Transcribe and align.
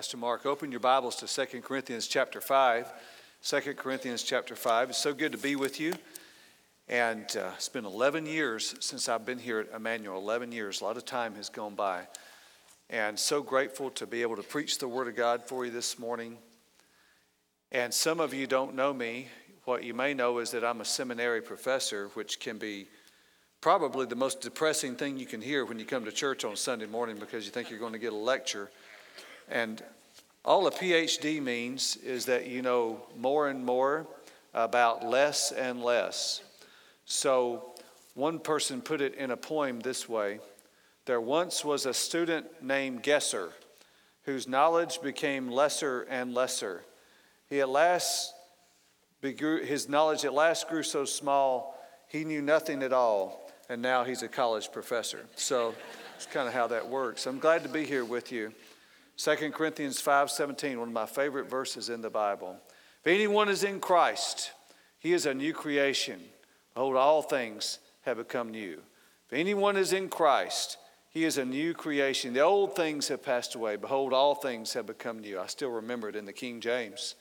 Pastor 0.00 0.16
Mark. 0.16 0.46
Open 0.46 0.70
your 0.70 0.80
Bibles 0.80 1.16
to 1.16 1.26
2 1.26 1.60
Corinthians 1.60 2.06
chapter 2.06 2.40
5. 2.40 2.90
2 3.42 3.60
Corinthians 3.74 4.22
chapter 4.22 4.56
5. 4.56 4.88
It's 4.88 4.98
so 4.98 5.12
good 5.12 5.30
to 5.32 5.36
be 5.36 5.56
with 5.56 5.78
you. 5.78 5.92
And 6.88 7.26
uh, 7.36 7.50
it's 7.56 7.68
been 7.68 7.84
11 7.84 8.24
years 8.24 8.74
since 8.80 9.10
I've 9.10 9.26
been 9.26 9.38
here 9.38 9.58
at 9.58 9.76
Immanuel. 9.76 10.16
11 10.16 10.52
years. 10.52 10.80
A 10.80 10.84
lot 10.84 10.96
of 10.96 11.04
time 11.04 11.34
has 11.34 11.50
gone 11.50 11.74
by. 11.74 12.04
And 12.88 13.18
so 13.18 13.42
grateful 13.42 13.90
to 13.90 14.06
be 14.06 14.22
able 14.22 14.36
to 14.36 14.42
preach 14.42 14.78
the 14.78 14.88
Word 14.88 15.06
of 15.06 15.16
God 15.16 15.42
for 15.44 15.66
you 15.66 15.70
this 15.70 15.98
morning. 15.98 16.38
And 17.70 17.92
some 17.92 18.20
of 18.20 18.32
you 18.32 18.46
don't 18.46 18.74
know 18.74 18.94
me. 18.94 19.28
What 19.66 19.84
you 19.84 19.92
may 19.92 20.14
know 20.14 20.38
is 20.38 20.50
that 20.52 20.64
I'm 20.64 20.80
a 20.80 20.86
seminary 20.86 21.42
professor, 21.42 22.08
which 22.14 22.40
can 22.40 22.56
be 22.56 22.86
probably 23.60 24.06
the 24.06 24.16
most 24.16 24.40
depressing 24.40 24.96
thing 24.96 25.18
you 25.18 25.26
can 25.26 25.42
hear 25.42 25.66
when 25.66 25.78
you 25.78 25.84
come 25.84 26.06
to 26.06 26.12
church 26.12 26.46
on 26.46 26.56
Sunday 26.56 26.86
morning 26.86 27.18
because 27.18 27.44
you 27.44 27.50
think 27.50 27.68
you're 27.68 27.78
going 27.78 27.92
to 27.92 27.98
get 27.98 28.14
a 28.14 28.16
lecture. 28.16 28.70
And 29.50 29.82
all 30.44 30.66
a 30.66 30.70
PhD 30.70 31.42
means 31.42 31.96
is 31.96 32.24
that 32.26 32.46
you 32.46 32.62
know 32.62 33.02
more 33.18 33.48
and 33.48 33.64
more 33.64 34.06
about 34.54 35.04
less 35.04 35.52
and 35.52 35.82
less. 35.82 36.42
So, 37.04 37.74
one 38.14 38.38
person 38.38 38.80
put 38.80 39.00
it 39.00 39.14
in 39.14 39.30
a 39.30 39.36
poem 39.36 39.80
this 39.80 40.08
way 40.08 40.40
There 41.04 41.20
once 41.20 41.64
was 41.64 41.86
a 41.86 41.94
student 41.94 42.62
named 42.62 43.02
Gesser 43.02 43.50
whose 44.24 44.46
knowledge 44.46 45.00
became 45.02 45.50
lesser 45.50 46.02
and 46.02 46.34
lesser. 46.34 46.82
He 47.48 47.60
at 47.60 47.68
last, 47.68 48.32
his 49.22 49.88
knowledge 49.88 50.24
at 50.24 50.32
last 50.32 50.68
grew 50.68 50.82
so 50.82 51.04
small, 51.04 51.76
he 52.08 52.24
knew 52.24 52.42
nothing 52.42 52.82
at 52.82 52.92
all 52.92 53.50
and 53.70 53.80
now 53.80 54.02
he's 54.02 54.22
a 54.22 54.28
college 54.28 54.72
professor. 54.72 55.24
So 55.36 55.74
it's 56.16 56.26
kind 56.26 56.48
of 56.48 56.52
how 56.52 56.66
that 56.66 56.88
works. 56.88 57.26
I'm 57.26 57.38
glad 57.38 57.62
to 57.62 57.68
be 57.68 57.84
here 57.84 58.04
with 58.04 58.32
you. 58.32 58.52
2 59.20 59.52
Corinthians 59.52 60.00
5:17, 60.00 60.78
one 60.78 60.88
of 60.88 60.94
my 60.94 61.04
favorite 61.04 61.44
verses 61.44 61.90
in 61.90 62.00
the 62.00 62.08
Bible. 62.08 62.58
If 63.00 63.06
anyone 63.06 63.50
is 63.50 63.64
in 63.64 63.78
Christ, 63.78 64.52
he 64.98 65.12
is 65.12 65.26
a 65.26 65.34
new 65.34 65.52
creation. 65.52 66.26
Behold, 66.72 66.96
all 66.96 67.20
things 67.20 67.80
have 68.06 68.16
become 68.16 68.50
new. 68.50 68.82
If 69.26 69.34
anyone 69.34 69.76
is 69.76 69.92
in 69.92 70.08
Christ, 70.08 70.78
he 71.10 71.26
is 71.26 71.36
a 71.36 71.44
new 71.44 71.74
creation. 71.74 72.32
The 72.32 72.40
old 72.40 72.74
things 72.74 73.08
have 73.08 73.22
passed 73.22 73.54
away. 73.54 73.76
Behold, 73.76 74.14
all 74.14 74.34
things 74.34 74.72
have 74.72 74.86
become 74.86 75.18
new. 75.18 75.38
I 75.38 75.48
still 75.48 75.70
remember 75.70 76.08
it 76.08 76.16
in 76.16 76.24
the 76.24 76.32
King 76.32 76.62
James. 76.62 77.14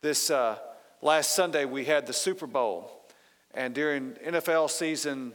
This 0.00 0.30
uh, 0.30 0.56
last 1.02 1.36
Sunday, 1.36 1.66
we 1.66 1.84
had 1.84 2.06
the 2.06 2.14
Super 2.14 2.46
Bowl. 2.46 3.04
And 3.52 3.74
during 3.74 4.12
NFL 4.26 4.70
season, 4.70 5.34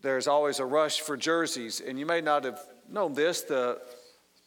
there's 0.00 0.28
always 0.28 0.60
a 0.60 0.64
rush 0.64 1.00
for 1.00 1.16
jerseys. 1.16 1.80
And 1.80 1.98
you 1.98 2.06
may 2.06 2.20
not 2.20 2.44
have 2.44 2.60
known 2.88 3.14
this 3.14 3.40
the 3.40 3.80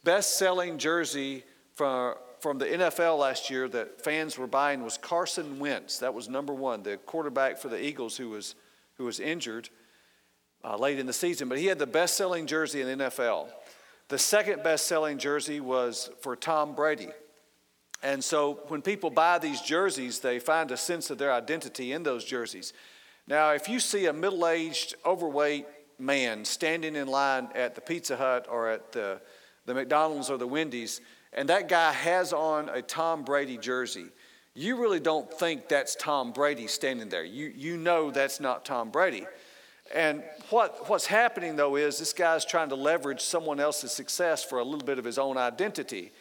best 0.05 0.37
selling 0.37 0.77
jersey 0.77 1.43
from, 1.73 2.13
from 2.39 2.59
the 2.59 2.65
NFL 2.65 3.19
last 3.19 3.49
year 3.49 3.67
that 3.67 4.01
fans 4.01 4.37
were 4.37 4.47
buying 4.47 4.83
was 4.83 4.97
Carson 4.97 5.59
Wentz. 5.59 5.97
That 5.99 6.13
was 6.13 6.29
number 6.29 6.53
one, 6.53 6.83
the 6.83 6.97
quarterback 6.97 7.57
for 7.57 7.67
the 7.67 7.83
Eagles 7.83 8.15
who 8.15 8.29
was, 8.29 8.55
who 8.97 9.03
was 9.03 9.19
injured 9.19 9.69
uh, 10.63 10.77
late 10.77 10.99
in 10.99 11.07
the 11.07 11.13
season. 11.13 11.49
But 11.49 11.57
he 11.57 11.65
had 11.65 11.79
the 11.79 11.87
best 11.87 12.15
selling 12.15 12.45
jersey 12.45 12.81
in 12.81 12.97
the 12.97 13.05
NFL. 13.05 13.49
The 14.07 14.19
second 14.19 14.63
best 14.63 14.85
selling 14.85 15.17
jersey 15.17 15.59
was 15.59 16.11
for 16.21 16.35
Tom 16.35 16.75
Brady. 16.75 17.09
And 18.03 18.23
so 18.23 18.59
when 18.67 18.83
people 18.83 19.09
buy 19.09 19.39
these 19.39 19.61
jerseys, 19.61 20.19
they 20.19 20.37
find 20.37 20.69
a 20.69 20.77
sense 20.77 21.09
of 21.09 21.17
their 21.17 21.33
identity 21.33 21.91
in 21.91 22.03
those 22.03 22.23
jerseys. 22.23 22.73
Now, 23.27 23.51
if 23.51 23.67
you 23.67 23.79
see 23.79 24.05
a 24.05 24.13
middle 24.13 24.47
aged, 24.47 24.93
overweight 25.03 25.65
man 25.97 26.45
standing 26.45 26.95
in 26.95 27.07
line 27.07 27.49
at 27.55 27.73
the 27.73 27.81
Pizza 27.81 28.15
Hut 28.15 28.45
or 28.47 28.69
at 28.69 28.91
the, 28.91 29.19
the 29.65 29.73
McDonald's 29.73 30.29
or 30.29 30.37
the 30.37 30.47
Wendy's, 30.47 31.01
and 31.33 31.49
that 31.49 31.67
guy 31.67 31.91
has 31.91 32.33
on 32.33 32.69
a 32.69 32.81
Tom 32.81 33.23
Brady 33.23 33.57
jersey, 33.57 34.07
you 34.53 34.77
really 34.77 35.01
don't 35.01 35.31
think 35.31 35.67
that's 35.67 35.95
Tom 35.95 36.31
Brady 36.31 36.67
standing 36.67 37.09
there. 37.09 37.25
You, 37.25 37.51
you 37.55 37.75
know 37.75 38.09
that's 38.09 38.39
not 38.39 38.63
Tom 38.63 38.89
Brady. 38.89 39.25
And 39.93 40.23
what, 40.49 40.89
what's 40.89 41.05
happening 41.05 41.57
though 41.57 41.75
is 41.75 41.99
this 41.99 42.13
guy's 42.13 42.45
trying 42.45 42.69
to 42.69 42.75
leverage 42.75 43.21
someone 43.21 43.59
else's 43.59 43.91
success 43.91 44.43
for 44.43 44.59
a 44.59 44.63
little 44.63 44.85
bit 44.85 44.97
of 44.97 45.05
his 45.05 45.17
own 45.17 45.37
identity. 45.37 46.11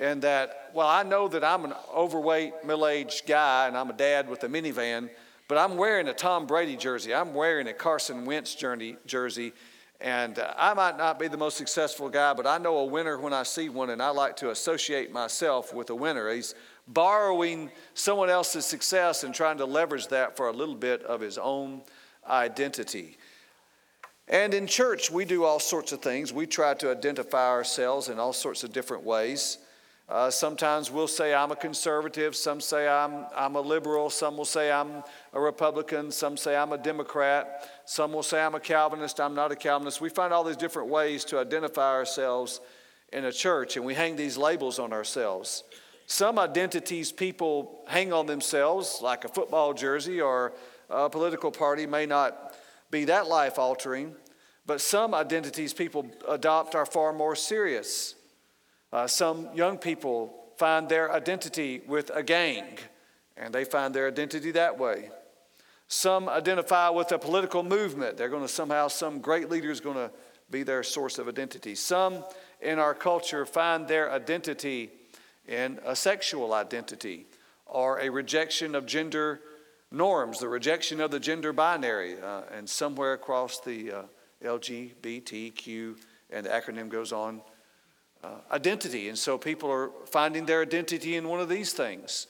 And 0.00 0.22
that, 0.22 0.70
well, 0.74 0.88
I 0.88 1.04
know 1.04 1.28
that 1.28 1.44
I'm 1.44 1.64
an 1.64 1.74
overweight, 1.94 2.64
middle 2.64 2.88
aged 2.88 3.26
guy 3.26 3.68
and 3.68 3.76
I'm 3.76 3.90
a 3.90 3.92
dad 3.92 4.28
with 4.28 4.42
a 4.44 4.48
minivan, 4.48 5.10
but 5.46 5.58
I'm 5.58 5.76
wearing 5.76 6.08
a 6.08 6.14
Tom 6.14 6.46
Brady 6.46 6.76
jersey. 6.76 7.14
I'm 7.14 7.34
wearing 7.34 7.68
a 7.68 7.74
Carson 7.74 8.24
Wentz 8.24 8.54
jersey. 8.54 9.52
And 10.00 10.38
uh, 10.38 10.52
I 10.56 10.74
might 10.74 10.98
not 10.98 11.18
be 11.18 11.28
the 11.28 11.36
most 11.36 11.56
successful 11.56 12.08
guy, 12.08 12.34
but 12.34 12.46
I 12.46 12.58
know 12.58 12.78
a 12.78 12.84
winner 12.84 13.18
when 13.18 13.32
I 13.32 13.42
see 13.42 13.68
one, 13.68 13.90
and 13.90 14.02
I 14.02 14.10
like 14.10 14.36
to 14.36 14.50
associate 14.50 15.12
myself 15.12 15.72
with 15.72 15.90
a 15.90 15.94
winner. 15.94 16.30
He's 16.30 16.54
borrowing 16.88 17.70
someone 17.94 18.28
else's 18.28 18.66
success 18.66 19.24
and 19.24 19.34
trying 19.34 19.58
to 19.58 19.64
leverage 19.64 20.08
that 20.08 20.36
for 20.36 20.48
a 20.48 20.52
little 20.52 20.74
bit 20.74 21.02
of 21.04 21.20
his 21.20 21.38
own 21.38 21.82
identity. 22.28 23.16
And 24.28 24.54
in 24.54 24.66
church, 24.66 25.10
we 25.10 25.24
do 25.24 25.44
all 25.44 25.60
sorts 25.60 25.92
of 25.92 26.00
things. 26.00 26.32
We 26.32 26.46
try 26.46 26.74
to 26.74 26.90
identify 26.90 27.48
ourselves 27.48 28.08
in 28.08 28.18
all 28.18 28.32
sorts 28.32 28.64
of 28.64 28.72
different 28.72 29.04
ways. 29.04 29.58
Uh, 30.06 30.30
sometimes 30.30 30.90
we'll 30.90 31.08
say 31.08 31.32
I'm 31.32 31.50
a 31.50 31.56
conservative, 31.56 32.36
some 32.36 32.60
say 32.60 32.86
I'm, 32.86 33.24
I'm 33.34 33.56
a 33.56 33.60
liberal, 33.60 34.10
some 34.10 34.36
will 34.36 34.44
say 34.44 34.70
I'm 34.70 35.02
a 35.32 35.40
Republican, 35.40 36.10
some 36.10 36.36
say 36.36 36.54
I'm 36.54 36.72
a 36.72 36.78
Democrat, 36.78 37.70
some 37.86 38.12
will 38.12 38.22
say 38.22 38.42
I'm 38.42 38.54
a 38.54 38.60
Calvinist, 38.60 39.18
I'm 39.18 39.34
not 39.34 39.50
a 39.50 39.56
Calvinist. 39.56 40.02
We 40.02 40.10
find 40.10 40.30
all 40.32 40.44
these 40.44 40.58
different 40.58 40.90
ways 40.90 41.24
to 41.26 41.38
identify 41.38 41.90
ourselves 41.92 42.60
in 43.14 43.24
a 43.24 43.32
church, 43.32 43.76
and 43.76 43.86
we 43.86 43.94
hang 43.94 44.14
these 44.14 44.36
labels 44.36 44.78
on 44.78 44.92
ourselves. 44.92 45.64
Some 46.06 46.38
identities 46.38 47.10
people 47.10 47.82
hang 47.86 48.12
on 48.12 48.26
themselves, 48.26 48.98
like 49.00 49.24
a 49.24 49.28
football 49.28 49.72
jersey 49.72 50.20
or 50.20 50.52
a 50.90 51.08
political 51.08 51.50
party, 51.50 51.86
may 51.86 52.04
not 52.04 52.54
be 52.90 53.06
that 53.06 53.26
life 53.26 53.58
altering, 53.58 54.14
but 54.66 54.82
some 54.82 55.14
identities 55.14 55.72
people 55.72 56.06
adopt 56.28 56.74
are 56.74 56.84
far 56.84 57.14
more 57.14 57.34
serious. 57.34 58.16
Uh, 58.94 59.08
some 59.08 59.48
young 59.56 59.76
people 59.76 60.32
find 60.56 60.88
their 60.88 61.10
identity 61.12 61.82
with 61.88 62.12
a 62.14 62.22
gang, 62.22 62.62
and 63.36 63.52
they 63.52 63.64
find 63.64 63.92
their 63.92 64.06
identity 64.06 64.52
that 64.52 64.78
way. 64.78 65.10
Some 65.88 66.28
identify 66.28 66.90
with 66.90 67.10
a 67.10 67.18
political 67.18 67.64
movement. 67.64 68.16
They're 68.16 68.28
going 68.28 68.46
to 68.46 68.48
somehow, 68.48 68.86
some 68.86 69.18
great 69.18 69.50
leader 69.50 69.72
is 69.72 69.80
going 69.80 69.96
to 69.96 70.12
be 70.48 70.62
their 70.62 70.84
source 70.84 71.18
of 71.18 71.26
identity. 71.26 71.74
Some 71.74 72.22
in 72.60 72.78
our 72.78 72.94
culture 72.94 73.44
find 73.44 73.88
their 73.88 74.12
identity 74.12 74.92
in 75.48 75.80
a 75.84 75.96
sexual 75.96 76.54
identity 76.54 77.26
or 77.66 77.98
a 77.98 78.08
rejection 78.08 78.76
of 78.76 78.86
gender 78.86 79.40
norms, 79.90 80.38
the 80.38 80.48
rejection 80.48 81.00
of 81.00 81.10
the 81.10 81.18
gender 81.18 81.52
binary, 81.52 82.14
uh, 82.20 82.42
and 82.56 82.70
somewhere 82.70 83.14
across 83.14 83.58
the 83.58 83.90
uh, 83.90 84.02
LGBTQ, 84.44 85.96
and 86.30 86.46
the 86.46 86.50
acronym 86.50 86.88
goes 86.88 87.10
on 87.10 87.42
uh, 88.24 88.54
identity. 88.54 89.08
And 89.08 89.18
so 89.18 89.36
people 89.36 89.70
are 89.70 89.90
finding 90.06 90.46
their 90.46 90.62
identity 90.62 91.16
in 91.16 91.28
one 91.28 91.40
of 91.40 91.48
these 91.48 91.72
things. 91.72 92.26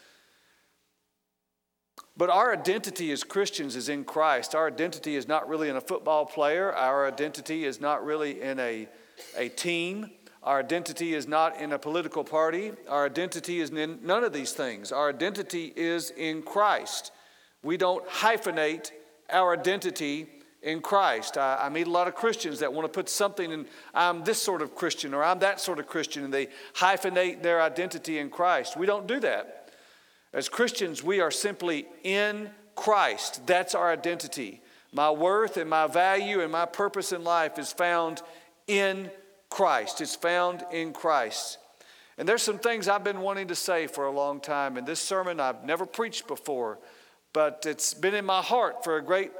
But 2.17 2.31
our 2.31 2.53
identity 2.53 3.13
as 3.13 3.25
Christians 3.25 3.77
is 3.77 3.89
in 3.89 4.05
Christ. 4.05 4.55
Our 4.55 4.67
identity 4.67 5.17
is 5.17 5.27
not 5.29 5.49
really 5.49 5.69
in 5.69 5.77
a 5.77 5.81
football 5.81 6.27
player. 6.27 6.73
Our 6.73 7.07
identity 7.07 7.65
is 7.65 7.81
not 7.81 8.05
really 8.05 8.41
in 8.41 8.59
a, 8.61 8.89
a 9.37 9.49
team. 9.49 10.11
Our 10.43 10.61
identity 10.61 11.15
is 11.15 11.27
not 11.27 11.61
in 11.61 11.73
a 11.73 11.79
political 11.79 12.25
party. 12.25 12.73
Our 12.89 13.07
identity 13.07 13.61
is 13.61 13.71
in 13.71 14.01
none 14.03 14.25
of 14.25 14.33
these 14.33 14.53
things. 14.53 14.93
Our 14.93 15.09
identity 15.09 15.73
is 15.75 16.11
in 16.11 16.43
Christ. 16.43 17.13
We 17.63 17.77
don't 17.77 18.07
hyphenate 18.09 18.91
our 19.31 19.55
identity 19.55 20.29
in 20.65 20.81
Christ. 20.81 21.37
I, 21.37 21.59
I, 21.61 21.69
meet 21.69 21.87
a 21.87 21.91
lot 21.91 22.09
of 22.09 22.15
Christians 22.15 22.59
that 22.61 22.73
want 22.73 22.87
to 22.87 22.89
put 22.89 23.09
something 23.09 23.53
in, 23.53 23.67
I'm 23.93 24.25
this 24.25 24.41
sort 24.41 24.63
of 24.63 24.75
Christian 24.75 25.13
or 25.15 25.23
I'm 25.23 25.39
that 25.41 25.61
sort 25.61 25.79
of 25.79 25.87
Christian, 25.87 26.25
and 26.25 26.33
they 26.33 26.49
hyphenate 26.75 27.43
their 27.43 27.63
identity 27.63 28.19
in 28.19 28.31
Christ. 28.31 28.77
We 28.77 28.87
don't 28.87 29.07
do 29.07 29.21
that. 29.21 29.71
As 30.33 30.49
Christians, 30.49 31.05
we 31.05 31.21
are 31.21 31.31
simply 31.31 31.87
in 32.03 32.51
Christ. 32.75 33.47
That's 33.47 33.75
our 33.75 33.93
identity. 33.93 34.63
My 34.91 35.11
worth 35.11 35.59
and 35.59 35.69
my 35.69 35.87
value 35.87 36.41
and 36.41 36.51
my 36.51 36.65
purpose 36.65 37.13
in 37.13 37.23
life 37.23 37.59
is 37.59 37.73
found 37.73 38.23
in 38.67 39.11
Christ. 39.51 40.01
It's 40.01 40.17
found 40.17 40.65
in 40.73 40.93
Christ. 40.93 41.59
And 42.17 42.29
there's 42.29 42.43
some 42.43 42.59
things 42.59 42.89
I've 42.89 43.05
been 43.05 43.21
wanting 43.21 43.49
to 43.49 43.55
say 43.55 43.87
for 43.87 44.07
a 44.07 44.11
long 44.11 44.41
time. 44.41 44.77
And 44.77 44.87
this 44.87 45.01
sermon 45.01 45.41
I've 45.41 45.65
never 45.65 45.85
preached 45.85 46.27
before, 46.27 46.79
but 47.33 47.65
it's 47.67 47.93
been 47.93 48.15
in 48.15 48.25
my 48.25 48.41
heart 48.41 48.83
for 48.83 48.97
a 48.97 49.03
great 49.03 49.31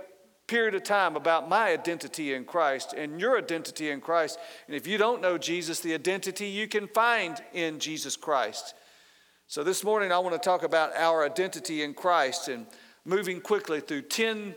period 0.47 0.75
of 0.75 0.83
time 0.83 1.17
about 1.17 1.49
my 1.49 1.71
identity 1.71 2.35
in 2.35 2.45
Christ 2.45 2.93
and 2.97 3.21
your 3.21 3.39
identity 3.39 3.91
in 3.91 4.01
Christ. 4.01 4.39
And 4.67 4.77
if 4.77 4.87
you 4.87 4.99
don't 4.99 5.23
know 5.23 5.39
Jesus, 5.39 5.81
the 5.81 5.95
identity 5.95 6.47
you 6.47 6.69
can 6.69 6.87
find 6.89 7.41
in 7.53 7.79
Jesus 7.79 8.17
Christ. 8.17 8.75
So 9.47 9.63
this 9.63 9.85
morning, 9.85 10.13
I 10.13 10.19
want 10.19 10.35
to 10.35 10.39
talk 10.39 10.63
about 10.63 10.95
our 10.97 11.25
identity 11.25 11.83
in 11.83 11.95
Christ 11.95 12.49
and 12.49 12.67
moving 13.05 13.41
quickly 13.41 13.81
through 13.81 14.03
10, 14.03 14.55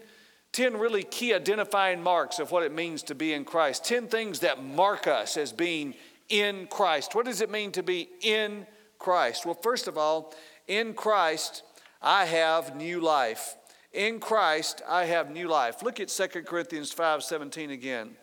10 0.54 0.78
really 0.78 1.04
key 1.04 1.34
identifying 1.34 2.02
marks 2.02 2.40
of 2.40 2.52
what 2.52 2.64
it 2.64 2.74
means 2.74 3.04
to 3.04 3.16
be 3.16 3.34
in 3.34 3.46
Christ. 3.46 3.86
10 3.86 4.08
things 4.08 4.40
that 4.40 4.64
mark 4.64 5.08
us 5.08 5.38
as 5.38 5.52
being 5.52 5.94
in 6.30 6.68
Christ. 6.68 7.16
What 7.16 7.26
does 7.26 7.42
it 7.42 7.52
mean 7.52 7.72
to 7.74 7.84
be 7.84 8.10
in 8.22 8.66
Christ? 9.00 9.46
Well, 9.46 9.60
first 9.62 9.88
of 9.88 9.98
all, 9.98 10.34
in 10.68 10.94
Christ, 10.94 11.64
I 12.02 12.26
have 12.26 12.76
new 12.76 13.00
life. 13.00 13.56
In 13.98 14.20
Christ, 14.20 14.84
I 14.88 15.06
have 15.06 15.32
new 15.32 15.48
life. 15.48 15.82
Look 15.82 16.00
at 16.00 16.10
2 16.10 16.28
Corinthians 16.44 16.92
5 16.92 17.24
17 17.24 17.72
again. 17.72 18.16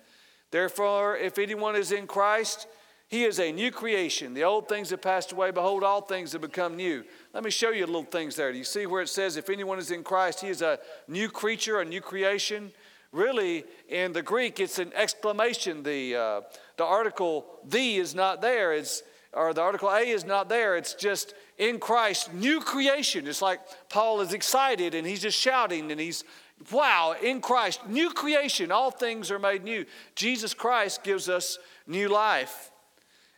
Therefore, 0.52 1.16
if 1.16 1.36
anyone 1.36 1.74
is 1.74 1.90
in 1.90 2.06
Christ, 2.06 2.68
he 3.08 3.24
is 3.24 3.40
a 3.40 3.50
new 3.50 3.72
creation. 3.72 4.34
The 4.34 4.44
old 4.44 4.68
things 4.68 4.90
have 4.90 5.02
passed 5.02 5.32
away. 5.32 5.50
Behold, 5.50 5.82
all 5.82 6.00
things 6.00 6.30
have 6.30 6.42
become 6.42 6.76
new. 6.76 7.02
Let 7.32 7.42
me 7.42 7.50
show 7.50 7.70
you 7.70 7.86
little 7.86 8.04
things 8.04 8.36
there. 8.36 8.52
Do 8.52 8.58
you 8.58 8.62
see 8.62 8.86
where 8.86 9.02
it 9.02 9.08
says, 9.08 9.36
if 9.36 9.50
anyone 9.50 9.80
is 9.80 9.90
in 9.90 10.04
Christ, 10.04 10.42
he 10.42 10.46
is 10.46 10.62
a 10.62 10.78
new 11.08 11.28
creature, 11.28 11.80
a 11.80 11.84
new 11.84 12.00
creation? 12.00 12.70
Really, 13.10 13.64
in 13.88 14.12
the 14.12 14.22
Greek, 14.22 14.60
it's 14.60 14.78
an 14.78 14.92
exclamation. 14.94 15.82
The, 15.82 16.14
uh, 16.14 16.40
the 16.76 16.84
article 16.84 17.46
the 17.66 17.96
is 17.96 18.14
not 18.14 18.40
there. 18.40 18.72
It's, 18.74 19.02
or 19.34 19.52
the 19.52 19.60
article 19.60 19.90
a 19.90 20.00
is 20.00 20.25
not 20.25 20.48
there. 20.48 20.76
It's 20.76 20.94
just 20.94 21.34
in 21.58 21.78
Christ, 21.78 22.32
new 22.32 22.60
creation. 22.60 23.26
It's 23.26 23.42
like 23.42 23.60
Paul 23.88 24.20
is 24.20 24.32
excited 24.32 24.94
and 24.94 25.06
he's 25.06 25.22
just 25.22 25.38
shouting 25.38 25.90
and 25.90 26.00
he's, 26.00 26.25
wow, 26.70 27.14
in 27.22 27.40
Christ, 27.40 27.86
new 27.88 28.10
creation. 28.10 28.72
All 28.72 28.90
things 28.90 29.31
are 29.31 29.38
made 29.38 29.64
new. 29.64 29.84
Jesus 30.14 30.54
Christ 30.54 31.02
gives 31.02 31.28
us 31.28 31.58
new 31.86 32.08
life. 32.08 32.70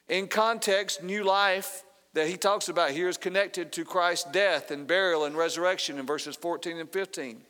In 0.08 0.28
context, 0.28 1.02
new 1.02 1.24
life 1.24 1.82
that 2.12 2.28
he 2.28 2.36
talks 2.36 2.68
about 2.68 2.92
here 2.92 3.08
is 3.08 3.16
connected 3.16 3.72
to 3.72 3.84
Christ's 3.84 4.30
death 4.30 4.70
and 4.70 4.86
burial 4.86 5.24
and 5.24 5.36
resurrection 5.36 5.98
in 5.98 6.06
verses 6.06 6.36
14 6.36 6.78
and 6.78 6.90
15. 6.90 7.42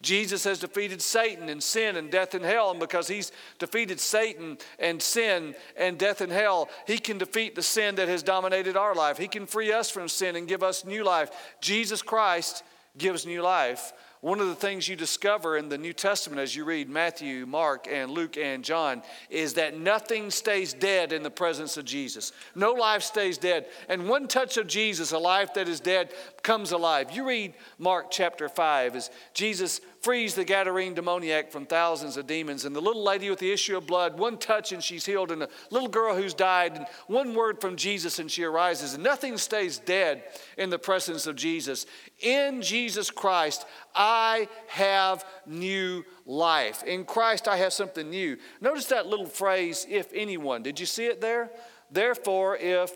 Jesus 0.00 0.44
has 0.44 0.60
defeated 0.60 1.02
Satan 1.02 1.48
and 1.48 1.60
sin 1.60 1.96
and 1.96 2.10
death 2.10 2.34
and 2.34 2.44
hell. 2.44 2.70
And 2.70 2.78
because 2.78 3.08
he's 3.08 3.32
defeated 3.58 3.98
Satan 3.98 4.58
and 4.78 5.02
sin 5.02 5.54
and 5.76 5.98
death 5.98 6.20
and 6.20 6.30
hell, 6.30 6.68
he 6.86 6.98
can 6.98 7.18
defeat 7.18 7.56
the 7.56 7.62
sin 7.62 7.96
that 7.96 8.08
has 8.08 8.22
dominated 8.22 8.76
our 8.76 8.94
life. 8.94 9.18
He 9.18 9.26
can 9.26 9.46
free 9.46 9.72
us 9.72 9.90
from 9.90 10.08
sin 10.08 10.36
and 10.36 10.46
give 10.46 10.62
us 10.62 10.84
new 10.84 11.02
life. 11.02 11.30
Jesus 11.60 12.00
Christ 12.00 12.62
gives 12.96 13.26
new 13.26 13.42
life. 13.42 13.92
One 14.20 14.40
of 14.40 14.48
the 14.48 14.54
things 14.56 14.88
you 14.88 14.96
discover 14.96 15.56
in 15.56 15.68
the 15.68 15.78
New 15.78 15.92
Testament 15.92 16.40
as 16.40 16.56
you 16.56 16.64
read 16.64 16.88
Matthew, 16.88 17.46
Mark, 17.46 17.86
and 17.88 18.10
Luke 18.10 18.36
and 18.36 18.64
John 18.64 19.02
is 19.30 19.54
that 19.54 19.78
nothing 19.78 20.32
stays 20.32 20.72
dead 20.72 21.12
in 21.12 21.22
the 21.22 21.30
presence 21.30 21.76
of 21.76 21.84
Jesus. 21.84 22.32
No 22.56 22.72
life 22.72 23.02
stays 23.02 23.38
dead. 23.38 23.66
And 23.88 24.08
one 24.08 24.26
touch 24.26 24.56
of 24.56 24.66
Jesus, 24.66 25.12
a 25.12 25.18
life 25.18 25.54
that 25.54 25.68
is 25.68 25.78
dead, 25.78 26.10
comes 26.42 26.72
alive. 26.72 27.12
You 27.12 27.28
read 27.28 27.54
Mark 27.78 28.10
chapter 28.10 28.48
5 28.48 28.96
as 28.96 29.10
Jesus 29.34 29.80
frees 30.00 30.34
the 30.34 30.44
Gadarene 30.44 30.94
demoniac 30.94 31.50
from 31.50 31.66
thousands 31.66 32.16
of 32.16 32.26
demons. 32.26 32.64
And 32.64 32.74
the 32.74 32.80
little 32.80 33.02
lady 33.02 33.30
with 33.30 33.38
the 33.38 33.52
issue 33.52 33.76
of 33.76 33.86
blood, 33.86 34.18
one 34.18 34.38
touch 34.38 34.72
and 34.72 34.82
she's 34.82 35.04
healed, 35.04 35.32
and 35.32 35.42
a 35.42 35.48
little 35.70 35.88
girl 35.88 36.14
who's 36.14 36.34
died, 36.34 36.76
and 36.76 36.86
one 37.06 37.34
word 37.34 37.60
from 37.60 37.76
Jesus 37.76 38.18
and 38.18 38.30
she 38.30 38.44
arises. 38.44 38.94
And 38.94 39.02
nothing 39.02 39.36
stays 39.36 39.78
dead 39.78 40.22
in 40.56 40.70
the 40.70 40.78
presence 40.78 41.26
of 41.26 41.36
Jesus. 41.36 41.86
In 42.20 42.62
Jesus 42.62 43.10
Christ, 43.10 43.66
I 43.94 44.48
have 44.68 45.24
new 45.46 46.04
life. 46.26 46.82
In 46.84 47.04
Christ, 47.04 47.48
I 47.48 47.56
have 47.56 47.72
something 47.72 48.08
new. 48.08 48.36
Notice 48.60 48.86
that 48.86 49.06
little 49.06 49.26
phrase, 49.26 49.86
if 49.88 50.12
anyone. 50.14 50.62
Did 50.62 50.78
you 50.78 50.86
see 50.86 51.06
it 51.06 51.20
there? 51.20 51.50
Therefore, 51.90 52.56
if 52.56 52.92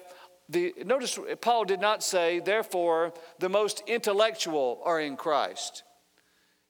the, 0.49 0.75
notice 0.85 1.19
Paul 1.41 1.65
did 1.65 1.81
not 1.81 2.03
say, 2.03 2.39
therefore, 2.39 3.15
the 3.39 3.49
most 3.49 3.83
intellectual 3.87 4.81
are 4.85 5.01
in 5.01 5.17
Christ. 5.17 5.83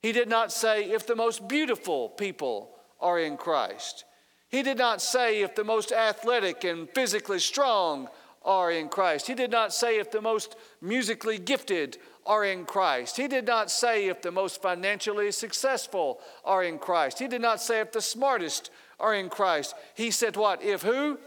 He 0.02 0.12
did 0.12 0.28
not 0.28 0.52
say 0.52 0.90
if 0.90 1.06
the 1.06 1.16
most 1.16 1.46
beautiful 1.48 2.08
people 2.08 2.70
are 3.00 3.20
in 3.20 3.36
Christ. 3.36 4.04
He 4.48 4.62
did 4.62 4.76
not 4.76 5.00
say 5.00 5.42
if 5.42 5.54
the 5.54 5.64
most 5.64 5.92
athletic 5.92 6.64
and 6.64 6.90
physically 6.90 7.38
strong 7.38 8.08
are 8.44 8.70
in 8.70 8.88
Christ. 8.88 9.28
He 9.28 9.34
did 9.34 9.50
not 9.50 9.72
say 9.72 9.98
if 9.98 10.10
the 10.10 10.20
most 10.20 10.56
musically 10.80 11.38
gifted 11.38 11.98
are 12.26 12.44
in 12.44 12.64
Christ. 12.64 13.16
He 13.16 13.28
did 13.28 13.46
not 13.46 13.70
say 13.70 14.08
if 14.08 14.22
the 14.22 14.32
most 14.32 14.60
financially 14.60 15.30
successful 15.30 16.20
are 16.44 16.64
in 16.64 16.78
Christ. 16.78 17.18
He 17.18 17.28
did 17.28 17.40
not 17.40 17.60
say 17.60 17.80
if 17.80 17.92
the 17.92 18.02
smartest 18.02 18.70
are 18.98 19.14
in 19.14 19.28
Christ. 19.28 19.74
He 19.94 20.10
said 20.10 20.36
what? 20.36 20.62
If 20.62 20.82
who? 20.82 21.18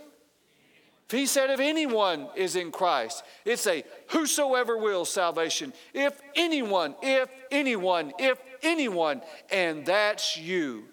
He 1.09 1.27
said 1.27 1.51
if 1.51 1.59
anyone 1.59 2.29
is 2.35 2.55
in 2.55 2.71
Christ, 2.71 3.23
it's 3.43 3.67
a 3.67 3.83
whosoever 4.07 4.77
will 4.77 5.05
salvation. 5.05 5.71
If 5.93 6.19
anyone, 6.35 6.95
if 7.03 7.29
anyone, 7.51 8.11
if 8.17 8.39
anyone, 8.65 9.21
and 9.51 9.85
that's 9.85 10.37
you. 10.37 10.85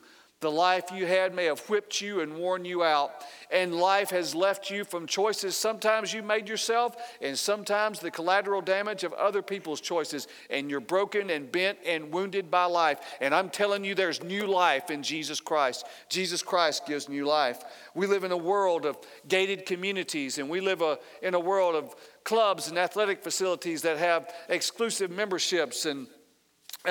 The 0.43 0.51
life 0.51 0.91
you 0.93 1.07
had 1.07 1.37
may 1.37 1.45
have 1.45 1.61
whipped 1.71 2.01
you 2.01 2.21
and 2.21 2.37
worn 2.37 2.65
you 2.65 2.83
out, 2.83 3.13
and 3.49 3.73
life 3.73 4.11
has 4.11 4.35
left 4.35 4.71
you 4.71 4.85
from 4.85 5.07
choices 5.07 5.57
sometimes 5.57 6.13
you 6.13 6.21
made 6.21 6.49
yourself, 6.49 6.97
and 7.21 7.39
sometimes 7.39 8.01
the 8.01 8.11
collateral 8.11 8.61
damage 8.61 9.05
of 9.05 9.13
other 9.13 9.41
people's 9.41 9.81
choices, 9.81 10.27
and 10.51 10.69
you're 10.69 10.81
broken 10.81 11.31
and 11.31 11.53
bent 11.53 11.79
and 11.87 12.13
wounded 12.13 12.51
by 12.51 12.65
life. 12.65 12.99
And 13.21 13.33
I'm 13.33 13.51
telling 13.51 13.85
you, 13.85 13.95
there's 13.95 14.21
new 14.21 14.49
life 14.49 14.91
in 14.91 15.05
Jesus 15.05 15.41
Christ. 15.41 15.87
Jesus 16.09 16.43
Christ 16.43 16.87
gives 16.87 17.09
new 17.09 17.25
life. 17.25 17.63
We 17.95 18.09
live 18.09 18.25
in 18.25 18.33
a 18.33 18.37
world 18.37 18.85
of 18.85 18.99
gated 19.29 19.65
communities, 19.65 20.39
and 20.39 20.51
we 20.51 20.61
live 20.61 20.83
a, 20.83 20.99
in 21.23 21.35
a 21.35 21.41
world 21.41 21.77
of 21.77 21.95
clubs 22.25 22.67
and 22.67 22.79
athletic 22.81 23.23
facilities 23.23 23.83
that 23.83 23.97
have 23.97 24.35
exclusive 24.49 25.13
memberships 25.13 25.87
and 25.87 26.09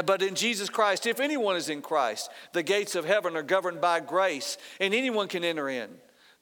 but 0.06 0.22
in 0.22 0.36
Jesus 0.36 0.70
Christ, 0.70 1.06
if 1.06 1.20
anyone 1.20 1.56
is 1.56 1.70
in 1.70 1.82
Christ, 1.82 2.30
the 2.54 2.64
gates 2.64 2.96
of 2.96 3.06
heaven 3.06 3.36
are 3.36 3.44
governed 3.44 3.82
by 3.82 4.00
grace, 4.00 4.58
and 4.80 4.94
anyone 4.94 5.28
can 5.28 5.44
enter 5.44 5.70
in. 5.70 5.90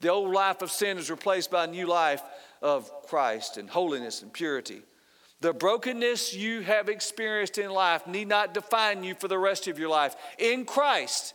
The 0.00 0.08
old 0.08 0.32
life 0.32 0.62
of 0.62 0.70
sin 0.70 0.98
is 0.98 1.10
replaced 1.10 1.50
by 1.50 1.64
a 1.64 1.66
new 1.66 1.86
life 1.86 2.22
of 2.62 2.90
Christ 3.06 3.56
and 3.56 3.68
holiness 3.68 4.22
and 4.22 4.32
purity. 4.32 4.82
The 5.40 5.52
brokenness 5.52 6.34
you 6.34 6.60
have 6.60 6.88
experienced 6.88 7.58
in 7.58 7.70
life 7.70 8.06
need 8.06 8.28
not 8.28 8.54
define 8.54 9.02
you 9.02 9.14
for 9.14 9.28
the 9.28 9.38
rest 9.38 9.68
of 9.68 9.78
your 9.78 9.88
life. 9.88 10.14
In 10.38 10.64
Christ, 10.64 11.34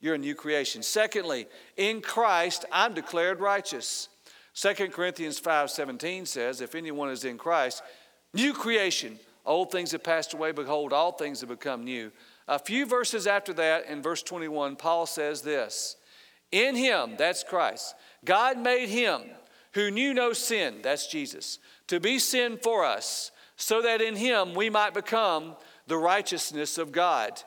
you're 0.00 0.16
a 0.16 0.18
new 0.18 0.34
creation. 0.34 0.82
Secondly, 0.82 1.46
in 1.76 2.00
Christ, 2.00 2.64
I'm 2.72 2.94
declared 2.94 3.40
righteous. 3.40 4.08
2 4.54 4.90
Corinthians 4.90 5.40
5:17 5.40 6.26
says, 6.26 6.60
if 6.60 6.74
anyone 6.74 7.10
is 7.10 7.24
in 7.24 7.38
Christ, 7.38 7.82
new 8.32 8.52
creation. 8.52 9.18
Old 9.44 9.70
things 9.70 9.92
have 9.92 10.02
passed 10.02 10.32
away, 10.32 10.52
behold, 10.52 10.92
all 10.92 11.12
things 11.12 11.40
have 11.40 11.50
become 11.50 11.84
new. 11.84 12.10
A 12.48 12.58
few 12.58 12.86
verses 12.86 13.26
after 13.26 13.52
that, 13.54 13.86
in 13.86 14.02
verse 14.02 14.22
21, 14.22 14.76
Paul 14.76 15.06
says 15.06 15.42
this 15.42 15.96
In 16.50 16.76
him, 16.76 17.14
that's 17.16 17.44
Christ, 17.44 17.94
God 18.24 18.58
made 18.58 18.88
him 18.88 19.22
who 19.74 19.90
knew 19.90 20.14
no 20.14 20.32
sin, 20.32 20.76
that's 20.82 21.06
Jesus, 21.06 21.58
to 21.88 22.00
be 22.00 22.18
sin 22.18 22.58
for 22.62 22.84
us, 22.84 23.32
so 23.56 23.82
that 23.82 24.00
in 24.00 24.16
him 24.16 24.54
we 24.54 24.70
might 24.70 24.94
become 24.94 25.56
the 25.86 25.98
righteousness 25.98 26.78
of 26.78 26.92
God. 26.92 27.42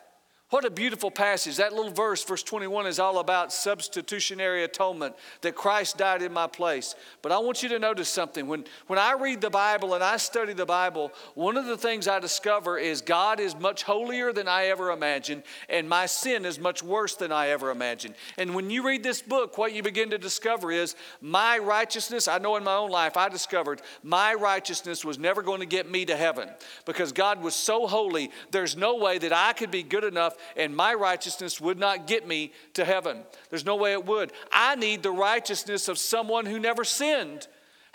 What 0.49 0.63
a 0.63 0.69
beautiful 0.69 1.11
passage. 1.11 1.57
That 1.57 1.73
little 1.73 1.91
verse, 1.91 2.23
verse 2.23 2.41
21, 2.41 2.87
is 2.87 2.99
all 2.99 3.19
about 3.19 3.51
substitutionary 3.51 4.63
atonement, 4.63 5.13
that 5.41 5.55
Christ 5.55 5.97
died 5.97 6.21
in 6.21 6.31
my 6.31 6.47
place. 6.47 6.95
But 7.21 7.33
I 7.33 7.37
want 7.39 7.63
you 7.63 7.67
to 7.67 7.79
notice 7.79 8.07
something. 8.07 8.47
When, 8.47 8.63
when 8.87 8.97
I 8.97 9.11
read 9.19 9.41
the 9.41 9.49
Bible 9.49 9.93
and 9.93 10.01
I 10.01 10.15
study 10.15 10.53
the 10.53 10.65
Bible, 10.65 11.11
one 11.35 11.57
of 11.57 11.65
the 11.65 11.75
things 11.75 12.07
I 12.07 12.19
discover 12.19 12.77
is 12.77 13.01
God 13.01 13.41
is 13.41 13.57
much 13.57 13.83
holier 13.83 14.31
than 14.31 14.47
I 14.47 14.67
ever 14.67 14.91
imagined, 14.91 15.43
and 15.67 15.89
my 15.89 16.05
sin 16.05 16.45
is 16.45 16.59
much 16.59 16.81
worse 16.81 17.15
than 17.15 17.33
I 17.33 17.49
ever 17.49 17.69
imagined. 17.69 18.15
And 18.37 18.55
when 18.55 18.69
you 18.69 18.87
read 18.87 19.03
this 19.03 19.21
book, 19.21 19.57
what 19.57 19.73
you 19.73 19.83
begin 19.83 20.11
to 20.11 20.17
discover 20.17 20.71
is 20.71 20.95
my 21.19 21.57
righteousness. 21.57 22.29
I 22.29 22.37
know 22.37 22.55
in 22.55 22.63
my 22.63 22.75
own 22.75 22.89
life, 22.89 23.17
I 23.17 23.27
discovered 23.27 23.81
my 24.01 24.33
righteousness 24.33 25.03
was 25.03 25.19
never 25.19 25.41
going 25.41 25.59
to 25.59 25.65
get 25.65 25.91
me 25.91 26.05
to 26.05 26.15
heaven 26.15 26.49
because 26.85 27.11
God 27.11 27.41
was 27.41 27.53
so 27.53 27.85
holy, 27.85 28.31
there's 28.51 28.77
no 28.77 28.95
way 28.95 29.17
that 29.17 29.33
I 29.33 29.51
could 29.51 29.71
be 29.71 29.83
good 29.83 30.05
enough 30.05 30.35
and 30.55 30.75
my 30.75 30.93
righteousness 30.93 31.59
would 31.61 31.77
not 31.77 32.07
get 32.07 32.27
me 32.27 32.51
to 32.73 32.85
heaven. 32.85 33.23
There's 33.49 33.65
no 33.65 33.75
way 33.75 33.93
it 33.93 34.05
would. 34.05 34.31
I 34.51 34.75
need 34.75 35.03
the 35.03 35.11
righteousness 35.11 35.87
of 35.87 35.97
someone 35.97 36.45
who 36.45 36.59
never 36.59 36.83
sinned. 36.83 37.47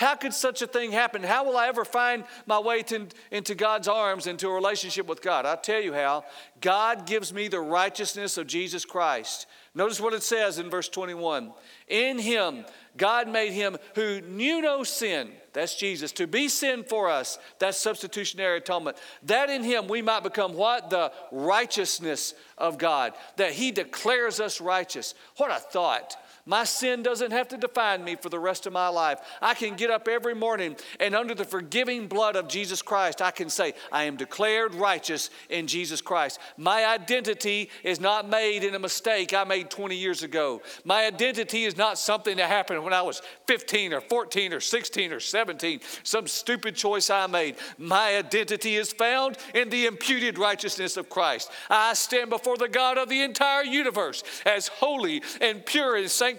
How 0.03 0.17
could 0.17 0.35
such 0.35 0.63
a 0.63 0.67
thing 0.67 0.91
happen? 0.91 1.23
How 1.23 1.45
will 1.45 1.57
I 1.57 1.69
ever 1.69 1.85
find 1.85 2.25
my 2.47 2.59
way 2.59 2.83
to, 2.83 3.07
into 3.31 3.55
God's 3.55 3.87
arms, 3.87 4.27
into 4.27 4.49
a 4.49 4.53
relationship 4.53 5.07
with 5.07 5.23
God? 5.23 5.47
I'll 5.47 5.57
tell 5.57 5.81
you 5.81 5.93
how. 5.93 6.25
God 6.61 7.07
gives 7.07 7.33
me 7.33 7.47
the 7.47 7.61
righteousness 7.61 8.37
of 8.37 8.49
Jesus 8.49 8.85
Christ. 8.85 9.47
Notice 9.77 10.01
what 10.01 10.13
it 10.13 10.25
says 10.25 10.59
in 10.59 10.71
verse 10.71 10.89
21 10.89 11.53
In 11.87 12.19
him, 12.19 12.65
God 12.97 13.29
made 13.29 13.53
him 13.53 13.77
who 13.95 14.21
knew 14.21 14.61
no 14.61 14.85
sin, 14.85 15.31
that's 15.53 15.75
Jesus, 15.75 16.13
to 16.13 16.27
be 16.27 16.49
sin 16.49 16.85
for 16.85 17.11
us, 17.11 17.39
that's 17.59 17.79
substitutionary 17.79 18.59
atonement. 18.59 18.97
That 19.25 19.51
in 19.51 19.63
him 19.63 19.89
we 19.89 20.03
might 20.03 20.23
become 20.23 20.55
what? 20.55 20.91
The 20.91 21.13
righteousness 21.31 22.35
of 22.59 22.79
God, 22.79 23.15
that 23.37 23.53
he 23.53 23.71
declares 23.71 24.41
us 24.41 24.61
righteous. 24.61 25.15
What 25.37 25.51
a 25.51 25.59
thought 25.59 26.17
My 26.45 26.65
sin 26.65 27.05
doesn't 27.05 27.31
have 27.31 27.47
to 27.49 27.57
define 27.57 28.03
me 28.03 28.17
for 28.17 28.29
the 28.29 28.39
rest 28.39 28.67
of 28.67 28.73
my 28.73 28.89
life. 28.89 29.21
I 29.41 29.55
can 29.55 29.77
get 29.77 29.91
up 29.91 30.09
every 30.09 30.35
morning 30.35 30.77
and 30.99 31.15
under 31.15 31.35
the 31.35 31.45
forgiving 31.45 32.09
blood 32.09 32.35
of 32.35 32.49
Jesus 32.49 32.83
Christ, 32.83 33.23
I 33.23 33.31
can 33.31 33.49
say, 33.49 33.75
I 33.93 34.05
am 34.05 34.17
declared 34.17 34.75
righteous 34.75 35.31
in 35.51 35.69
Jesus 35.69 36.01
Christ. 36.01 36.41
My 36.57 36.85
identity 36.85 37.71
is 37.85 38.01
not 38.01 38.29
made 38.29 38.65
in 38.65 38.75
a 38.75 38.79
mistake 38.81 39.33
I 39.33 39.45
made 39.45 39.71
20 39.71 39.95
years 39.95 40.25
ago. 40.25 40.63
My 40.85 41.07
identity 41.07 41.65
is 41.65 41.77
not 41.77 41.97
something 41.97 42.37
that 42.39 42.49
happened 42.49 42.83
when 42.83 42.93
I 42.93 43.03
was 43.03 43.23
15 43.47 43.93
or 43.93 44.01
14 44.01 44.53
or 44.53 44.61
16 44.61 45.13
or 45.13 45.21
17, 45.21 45.81
some 46.03 46.27
stupid 46.27 46.75
choice 46.75 47.09
I 47.09 47.29
made. 47.29 47.57
My 47.79 48.17
identity 48.17 48.75
is 48.75 48.93
found 48.93 49.39
in 49.55 49.69
the 49.71 49.87
imputed 49.87 50.39
righteousness 50.39 50.97
of 50.97 51.09
Christ. 51.09 51.53
I 51.71 51.95
stand 51.95 52.31
before 52.31 52.57
the 52.57 52.69
God 52.69 52.99
of 52.99 53.09
the 53.09 53.23
entire 53.23 53.63
universe 53.63 54.25
as 54.45 54.67
holy 54.67 55.23
and 55.41 55.65
pure 55.65 55.97
and 55.97 56.11
sanctified, 56.11 56.32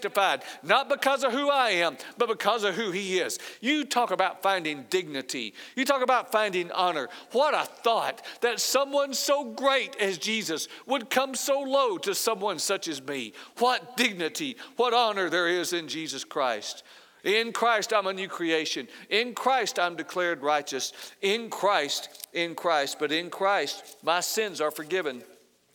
not 0.63 0.89
because 0.89 1.23
of 1.23 1.31
who 1.31 1.49
I 1.49 1.69
am, 1.71 1.97
but 2.17 2.27
because 2.27 2.63
of 2.63 2.75
who 2.75 2.91
He 2.91 3.19
is. 3.19 3.39
You 3.61 3.85
talk 3.85 4.11
about 4.11 4.41
finding 4.41 4.85
dignity, 4.89 5.53
you 5.75 5.85
talk 5.85 6.01
about 6.01 6.31
finding 6.31 6.71
honor. 6.71 7.09
What 7.31 7.53
a 7.53 7.65
thought 7.65 8.21
that 8.41 8.59
someone 8.59 9.13
so 9.13 9.43
great 9.43 9.95
as 9.99 10.17
Jesus 10.17 10.67
would 10.85 11.09
come 11.09 11.35
so 11.35 11.61
low 11.61 11.97
to 11.99 12.15
someone 12.15 12.59
such 12.59 12.87
as 12.87 13.01
me. 13.01 13.33
What 13.57 13.97
dignity, 13.97 14.57
what 14.75 14.93
honor 14.93 15.29
there 15.29 15.47
is 15.47 15.73
in 15.73 15.87
Jesus 15.87 16.23
Christ. 16.23 16.83
In 17.23 17.53
Christ, 17.53 17.93
I'm 17.93 18.07
a 18.07 18.13
new 18.13 18.27
creation. 18.27 18.87
In 19.09 19.33
Christ, 19.33 19.79
I'm 19.79 19.95
declared 19.95 20.41
righteous. 20.41 20.91
In 21.21 21.49
Christ, 21.49 22.27
in 22.33 22.53
Christ, 22.53 22.97
but 22.99 23.13
in 23.13 23.29
Christ, 23.29 23.97
my 24.03 24.19
sins 24.19 24.59
are 24.59 24.71
forgiven. 24.71 25.23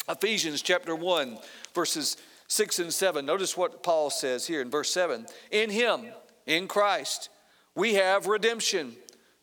Ephesians 0.09 0.61
chapter 0.61 0.95
1, 0.95 1.39
verses 1.75 2.19
6 2.49 2.79
and 2.79 2.93
7. 2.93 3.25
Notice 3.25 3.57
what 3.57 3.83
Paul 3.83 4.11
says 4.11 4.47
here 4.47 4.61
in 4.61 4.71
verse 4.71 4.91
7 4.91 5.27
In 5.51 5.71
Him, 5.71 6.07
in 6.47 6.67
Christ, 6.67 7.29
we 7.75 7.95
have 7.95 8.27
redemption 8.27 8.97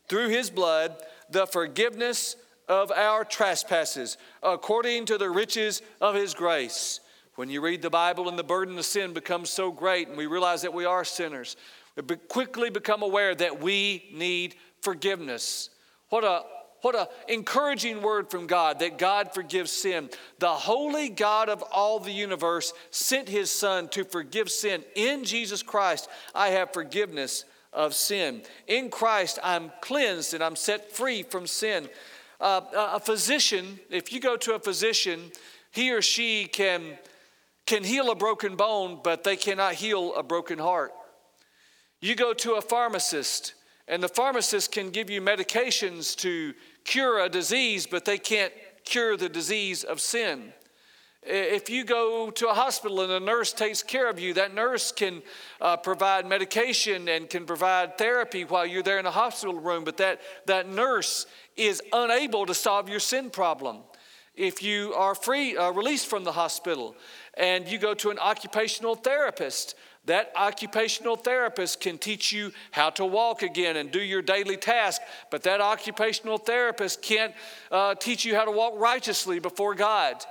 through 0.10 0.30
His 0.30 0.50
blood, 0.50 0.96
the 1.30 1.48
forgiveness 1.48 2.36
of 2.68 2.92
our 2.92 3.24
trespasses, 3.24 4.18
according 4.42 5.06
to 5.06 5.18
the 5.18 5.30
riches 5.30 5.82
of 6.02 6.16
His 6.16 6.34
grace. 6.34 7.00
When 7.36 7.50
you 7.50 7.62
read 7.62 7.82
the 7.82 7.90
Bible 7.90 8.30
and 8.30 8.40
the 8.40 8.44
burden 8.44 8.78
of 8.78 8.86
sin 8.86 9.14
becomes 9.14 9.50
so 9.50 9.72
great, 9.72 10.08
and 10.08 10.18
we 10.18 10.26
realize 10.26 10.62
that 10.64 10.74
we 10.74 10.86
are 10.86 11.04
sinners, 11.04 11.58
we 11.96 12.16
quickly 12.16 12.70
become 12.70 13.04
aware 13.04 13.36
that 13.36 13.62
we 13.62 14.10
need 14.14 14.56
forgiveness. 14.82 15.70
What 16.10 16.24
a 16.24 16.44
what 16.86 16.96
an 16.96 17.08
encouraging 17.28 18.04
word 18.04 18.30
from 18.30 18.46
God 18.46 18.78
that 18.78 19.00
God 19.00 19.34
forgives 19.34 19.72
sin. 19.72 20.08
The 20.38 20.54
holy 20.54 21.10
God 21.10 21.50
of 21.50 21.64
all 21.72 22.00
the 22.00 22.12
universe 22.12 22.74
sent 22.92 23.28
his 23.28 23.50
Son 23.50 23.88
to 23.88 24.04
forgive 24.04 24.52
sin. 24.52 24.84
In 24.94 25.24
Jesus 25.24 25.64
Christ, 25.64 26.08
I 26.36 26.50
have 26.50 26.74
forgiveness 26.74 27.44
of 27.74 27.96
sin. 27.96 28.44
In 28.68 28.92
Christ, 28.92 29.40
I'm 29.42 29.72
cleansed 29.82 30.36
and 30.36 30.44
I'm 30.44 30.56
set 30.56 30.92
free 30.92 31.24
from 31.24 31.48
sin. 31.48 31.90
Uh, 32.40 32.62
a 32.76 33.00
physician, 33.00 33.80
if 33.90 34.14
you 34.14 34.20
go 34.20 34.38
to 34.38 34.54
a 34.54 34.60
physician, 34.60 35.32
he 35.72 35.92
or 35.92 36.04
she 36.04 36.46
can, 36.46 37.00
can 37.66 37.84
heal 37.84 38.12
a 38.12 38.16
broken 38.16 38.56
bone, 38.56 39.00
but 39.04 39.24
they 39.24 39.38
cannot 39.38 39.74
heal 39.74 40.14
a 40.14 40.22
broken 40.22 40.60
heart. 40.60 40.94
You 42.00 42.14
go 42.14 42.32
to 42.34 42.54
a 42.54 42.62
pharmacist, 42.62 43.56
and 43.88 44.04
the 44.04 44.08
pharmacist 44.08 44.72
can 44.72 44.92
give 44.92 45.10
you 45.10 45.20
medications 45.20 46.16
to 46.18 46.54
cure 46.86 47.20
a 47.20 47.28
disease, 47.28 47.86
but 47.86 48.06
they 48.06 48.18
can't 48.18 48.54
cure 48.86 49.18
the 49.18 49.28
disease 49.28 49.84
of 49.84 50.00
sin. 50.00 50.54
If 51.28 51.72
you 51.72 51.84
go 51.84 52.30
to 52.30 52.50
a 52.50 52.54
hospital 52.54 53.02
and 53.02 53.12
a 53.12 53.20
nurse 53.20 53.52
takes 53.52 53.82
care 53.82 54.08
of 54.08 54.20
you, 54.20 54.36
that 54.36 54.54
nurse 54.54 54.92
can 54.92 55.24
uh, 55.60 55.76
provide 55.76 56.28
medication 56.28 57.10
and 57.10 57.28
can 57.28 57.48
provide 57.48 57.98
therapy 57.98 58.46
while 58.46 58.64
you're 58.64 58.84
there 58.84 59.00
in 59.00 59.06
the 59.06 59.12
hospital 59.12 59.60
room, 59.60 59.84
but 59.84 59.98
that, 59.98 60.22
that 60.46 60.70
nurse 60.70 61.26
is 61.58 61.82
unable 61.92 62.46
to 62.46 62.54
solve 62.54 62.88
your 62.88 63.00
sin 63.00 63.32
problem. 63.32 63.80
If 64.36 64.62
you 64.62 64.94
are 64.94 65.16
free, 65.16 65.58
uh, 65.58 65.72
released 65.72 66.08
from 66.08 66.26
the 66.26 66.34
hospital 66.34 66.96
and 67.34 67.68
you 67.68 67.80
go 67.80 67.96
to 67.96 68.12
an 68.12 68.20
occupational 68.20 68.94
therapist, 68.94 69.74
that 70.06 70.32
occupational 70.36 71.16
therapist 71.16 71.80
can 71.80 71.98
teach 71.98 72.32
you 72.32 72.52
how 72.72 72.90
to 72.92 73.06
walk 73.06 73.42
again 73.42 73.78
and 73.78 73.92
do 73.92 74.02
your 74.02 74.22
daily 74.22 74.58
task, 74.58 75.02
but 75.32 75.44
that 75.44 75.62
occupational 75.62 76.38
therapist 76.38 77.02
can't 77.02 77.34
uh, 77.72 77.96
teach 77.96 78.26
you 78.26 78.36
how 78.36 78.46
to 78.46 78.52
walk 78.52 78.74
righteously 78.78 79.40
before 79.40 79.76
God. 79.76 80.24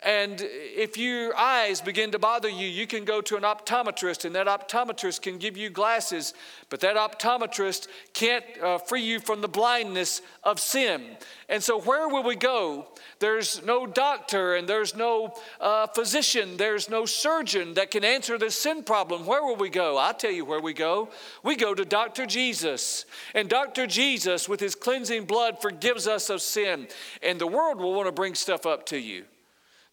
And 0.00 0.40
if 0.40 0.96
your 0.96 1.36
eyes 1.36 1.80
begin 1.80 2.12
to 2.12 2.20
bother 2.20 2.48
you, 2.48 2.68
you 2.68 2.86
can 2.86 3.04
go 3.04 3.20
to 3.20 3.36
an 3.36 3.42
optometrist, 3.42 4.24
and 4.24 4.32
that 4.36 4.46
optometrist 4.46 5.22
can 5.22 5.38
give 5.38 5.56
you 5.56 5.70
glasses, 5.70 6.34
but 6.70 6.78
that 6.80 6.94
optometrist 6.94 7.88
can't 8.12 8.44
uh, 8.62 8.78
free 8.78 9.02
you 9.02 9.18
from 9.18 9.40
the 9.40 9.48
blindness 9.48 10.22
of 10.44 10.60
sin. 10.60 11.16
And 11.48 11.60
so, 11.60 11.80
where 11.80 12.08
will 12.08 12.22
we 12.22 12.36
go? 12.36 12.86
There's 13.18 13.64
no 13.64 13.88
doctor, 13.88 14.54
and 14.54 14.68
there's 14.68 14.94
no 14.94 15.34
uh, 15.60 15.88
physician, 15.88 16.58
there's 16.58 16.88
no 16.88 17.04
surgeon 17.04 17.74
that 17.74 17.90
can 17.90 18.04
answer 18.04 18.38
this 18.38 18.54
sin 18.54 18.84
problem. 18.84 19.26
Where 19.26 19.42
will 19.42 19.56
we 19.56 19.68
go? 19.68 19.96
I'll 19.96 20.14
tell 20.14 20.30
you 20.30 20.44
where 20.44 20.60
we 20.60 20.74
go. 20.74 21.08
We 21.42 21.56
go 21.56 21.74
to 21.74 21.84
Dr. 21.84 22.24
Jesus. 22.24 23.04
And 23.34 23.48
Dr. 23.48 23.88
Jesus, 23.88 24.48
with 24.48 24.60
his 24.60 24.76
cleansing 24.76 25.24
blood, 25.24 25.60
forgives 25.60 26.06
us 26.06 26.30
of 26.30 26.40
sin. 26.40 26.86
And 27.20 27.40
the 27.40 27.48
world 27.48 27.78
will 27.78 27.94
want 27.94 28.06
to 28.06 28.12
bring 28.12 28.36
stuff 28.36 28.64
up 28.64 28.86
to 28.86 28.96
you. 28.96 29.24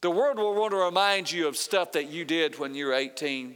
The 0.05 0.11
world 0.11 0.37
will 0.37 0.53
want 0.53 0.69
to 0.69 0.77
remind 0.77 1.31
you 1.31 1.47
of 1.47 1.57
stuff 1.57 1.93
that 1.93 2.11
you 2.11 2.25
did 2.25 2.59
when 2.59 2.75
you 2.75 2.85
were 2.85 2.93
18, 2.93 3.55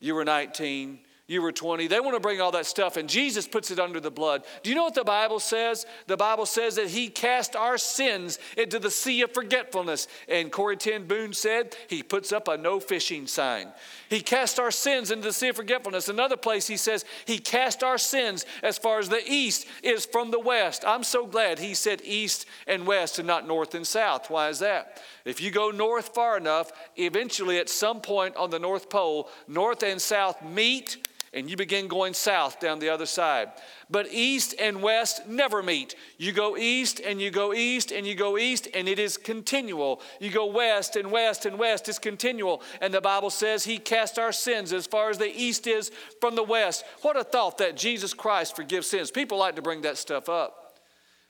you 0.00 0.14
were 0.14 0.24
19, 0.24 0.98
you 1.30 1.40
were 1.40 1.52
20. 1.52 1.86
They 1.86 2.00
want 2.00 2.16
to 2.16 2.20
bring 2.20 2.40
all 2.40 2.50
that 2.50 2.66
stuff, 2.66 2.96
and 2.96 3.08
Jesus 3.08 3.46
puts 3.46 3.70
it 3.70 3.78
under 3.78 4.00
the 4.00 4.10
blood. 4.10 4.42
Do 4.64 4.70
you 4.70 4.74
know 4.74 4.82
what 4.82 4.96
the 4.96 5.04
Bible 5.04 5.38
says? 5.38 5.86
The 6.08 6.16
Bible 6.16 6.44
says 6.44 6.74
that 6.74 6.88
He 6.88 7.08
cast 7.08 7.54
our 7.54 7.78
sins 7.78 8.40
into 8.58 8.80
the 8.80 8.90
sea 8.90 9.22
of 9.22 9.32
forgetfulness. 9.32 10.08
And 10.28 10.50
Corrie 10.50 10.76
ten 10.76 11.06
Boom 11.06 11.32
said 11.32 11.76
He 11.86 12.02
puts 12.02 12.32
up 12.32 12.48
a 12.48 12.56
no 12.56 12.80
fishing 12.80 13.28
sign. 13.28 13.68
He 14.08 14.22
cast 14.22 14.58
our 14.58 14.72
sins 14.72 15.12
into 15.12 15.28
the 15.28 15.32
sea 15.32 15.50
of 15.50 15.56
forgetfulness. 15.56 16.08
Another 16.08 16.36
place 16.36 16.66
He 16.66 16.76
says 16.76 17.04
He 17.26 17.38
cast 17.38 17.84
our 17.84 17.96
sins 17.96 18.44
as 18.64 18.76
far 18.76 18.98
as 18.98 19.08
the 19.08 19.22
east 19.24 19.68
is 19.84 20.06
from 20.06 20.32
the 20.32 20.40
west. 20.40 20.82
I'm 20.84 21.04
so 21.04 21.28
glad 21.28 21.60
He 21.60 21.74
said 21.74 22.02
east 22.04 22.44
and 22.66 22.88
west 22.88 23.20
and 23.20 23.28
not 23.28 23.46
north 23.46 23.76
and 23.76 23.86
south. 23.86 24.30
Why 24.30 24.48
is 24.48 24.58
that? 24.58 25.00
If 25.24 25.40
you 25.40 25.52
go 25.52 25.70
north 25.70 26.12
far 26.12 26.36
enough, 26.36 26.72
eventually 26.96 27.58
at 27.58 27.68
some 27.68 28.00
point 28.00 28.34
on 28.34 28.50
the 28.50 28.58
North 28.58 28.90
Pole, 28.90 29.28
north 29.46 29.84
and 29.84 30.02
south 30.02 30.42
meet 30.42 31.06
and 31.32 31.48
you 31.48 31.56
begin 31.56 31.86
going 31.86 32.12
south 32.12 32.58
down 32.58 32.80
the 32.80 32.88
other 32.88 33.06
side. 33.06 33.50
But 33.88 34.08
east 34.10 34.54
and 34.58 34.82
west 34.82 35.28
never 35.28 35.62
meet. 35.62 35.94
You 36.18 36.32
go 36.32 36.56
east 36.56 37.00
and 37.00 37.20
you 37.20 37.30
go 37.30 37.54
east 37.54 37.92
and 37.92 38.04
you 38.04 38.16
go 38.16 38.36
east, 38.36 38.66
and 38.74 38.88
it 38.88 38.98
is 38.98 39.16
continual. 39.16 40.02
You 40.18 40.30
go 40.30 40.46
west 40.46 40.96
and 40.96 41.12
west 41.12 41.46
and 41.46 41.56
west, 41.58 41.88
it's 41.88 42.00
continual. 42.00 42.62
And 42.80 42.92
the 42.92 43.00
Bible 43.00 43.30
says 43.30 43.64
He 43.64 43.78
cast 43.78 44.18
our 44.18 44.32
sins 44.32 44.72
as 44.72 44.86
far 44.86 45.08
as 45.08 45.18
the 45.18 45.32
east 45.32 45.68
is 45.68 45.92
from 46.20 46.34
the 46.34 46.42
west. 46.42 46.84
What 47.02 47.16
a 47.16 47.22
thought 47.22 47.58
that 47.58 47.76
Jesus 47.76 48.12
Christ 48.12 48.56
forgives 48.56 48.88
sins. 48.88 49.12
People 49.12 49.38
like 49.38 49.54
to 49.56 49.62
bring 49.62 49.82
that 49.82 49.98
stuff 49.98 50.28
up. 50.28 50.78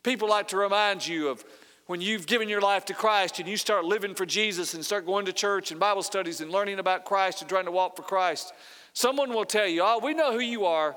People 0.02 0.30
like 0.30 0.48
to 0.48 0.56
remind 0.56 1.06
you 1.06 1.28
of 1.28 1.44
when 1.86 2.00
you've 2.00 2.26
given 2.26 2.48
your 2.48 2.60
life 2.60 2.84
to 2.86 2.94
Christ 2.94 3.38
and 3.38 3.48
you 3.48 3.56
start 3.56 3.84
living 3.84 4.14
for 4.14 4.24
Jesus 4.24 4.72
and 4.74 4.84
start 4.84 5.04
going 5.04 5.26
to 5.26 5.32
church 5.32 5.72
and 5.72 5.80
Bible 5.80 6.02
studies 6.02 6.40
and 6.40 6.50
learning 6.50 6.78
about 6.78 7.04
Christ 7.04 7.42
and 7.42 7.50
trying 7.50 7.66
to 7.66 7.70
walk 7.72 7.96
for 7.96 8.02
Christ. 8.02 8.52
Someone 8.92 9.30
will 9.30 9.44
tell 9.44 9.66
you, 9.66 9.82
Oh, 9.84 10.00
we 10.02 10.14
know 10.14 10.32
who 10.32 10.40
you 10.40 10.66
are. 10.66 10.96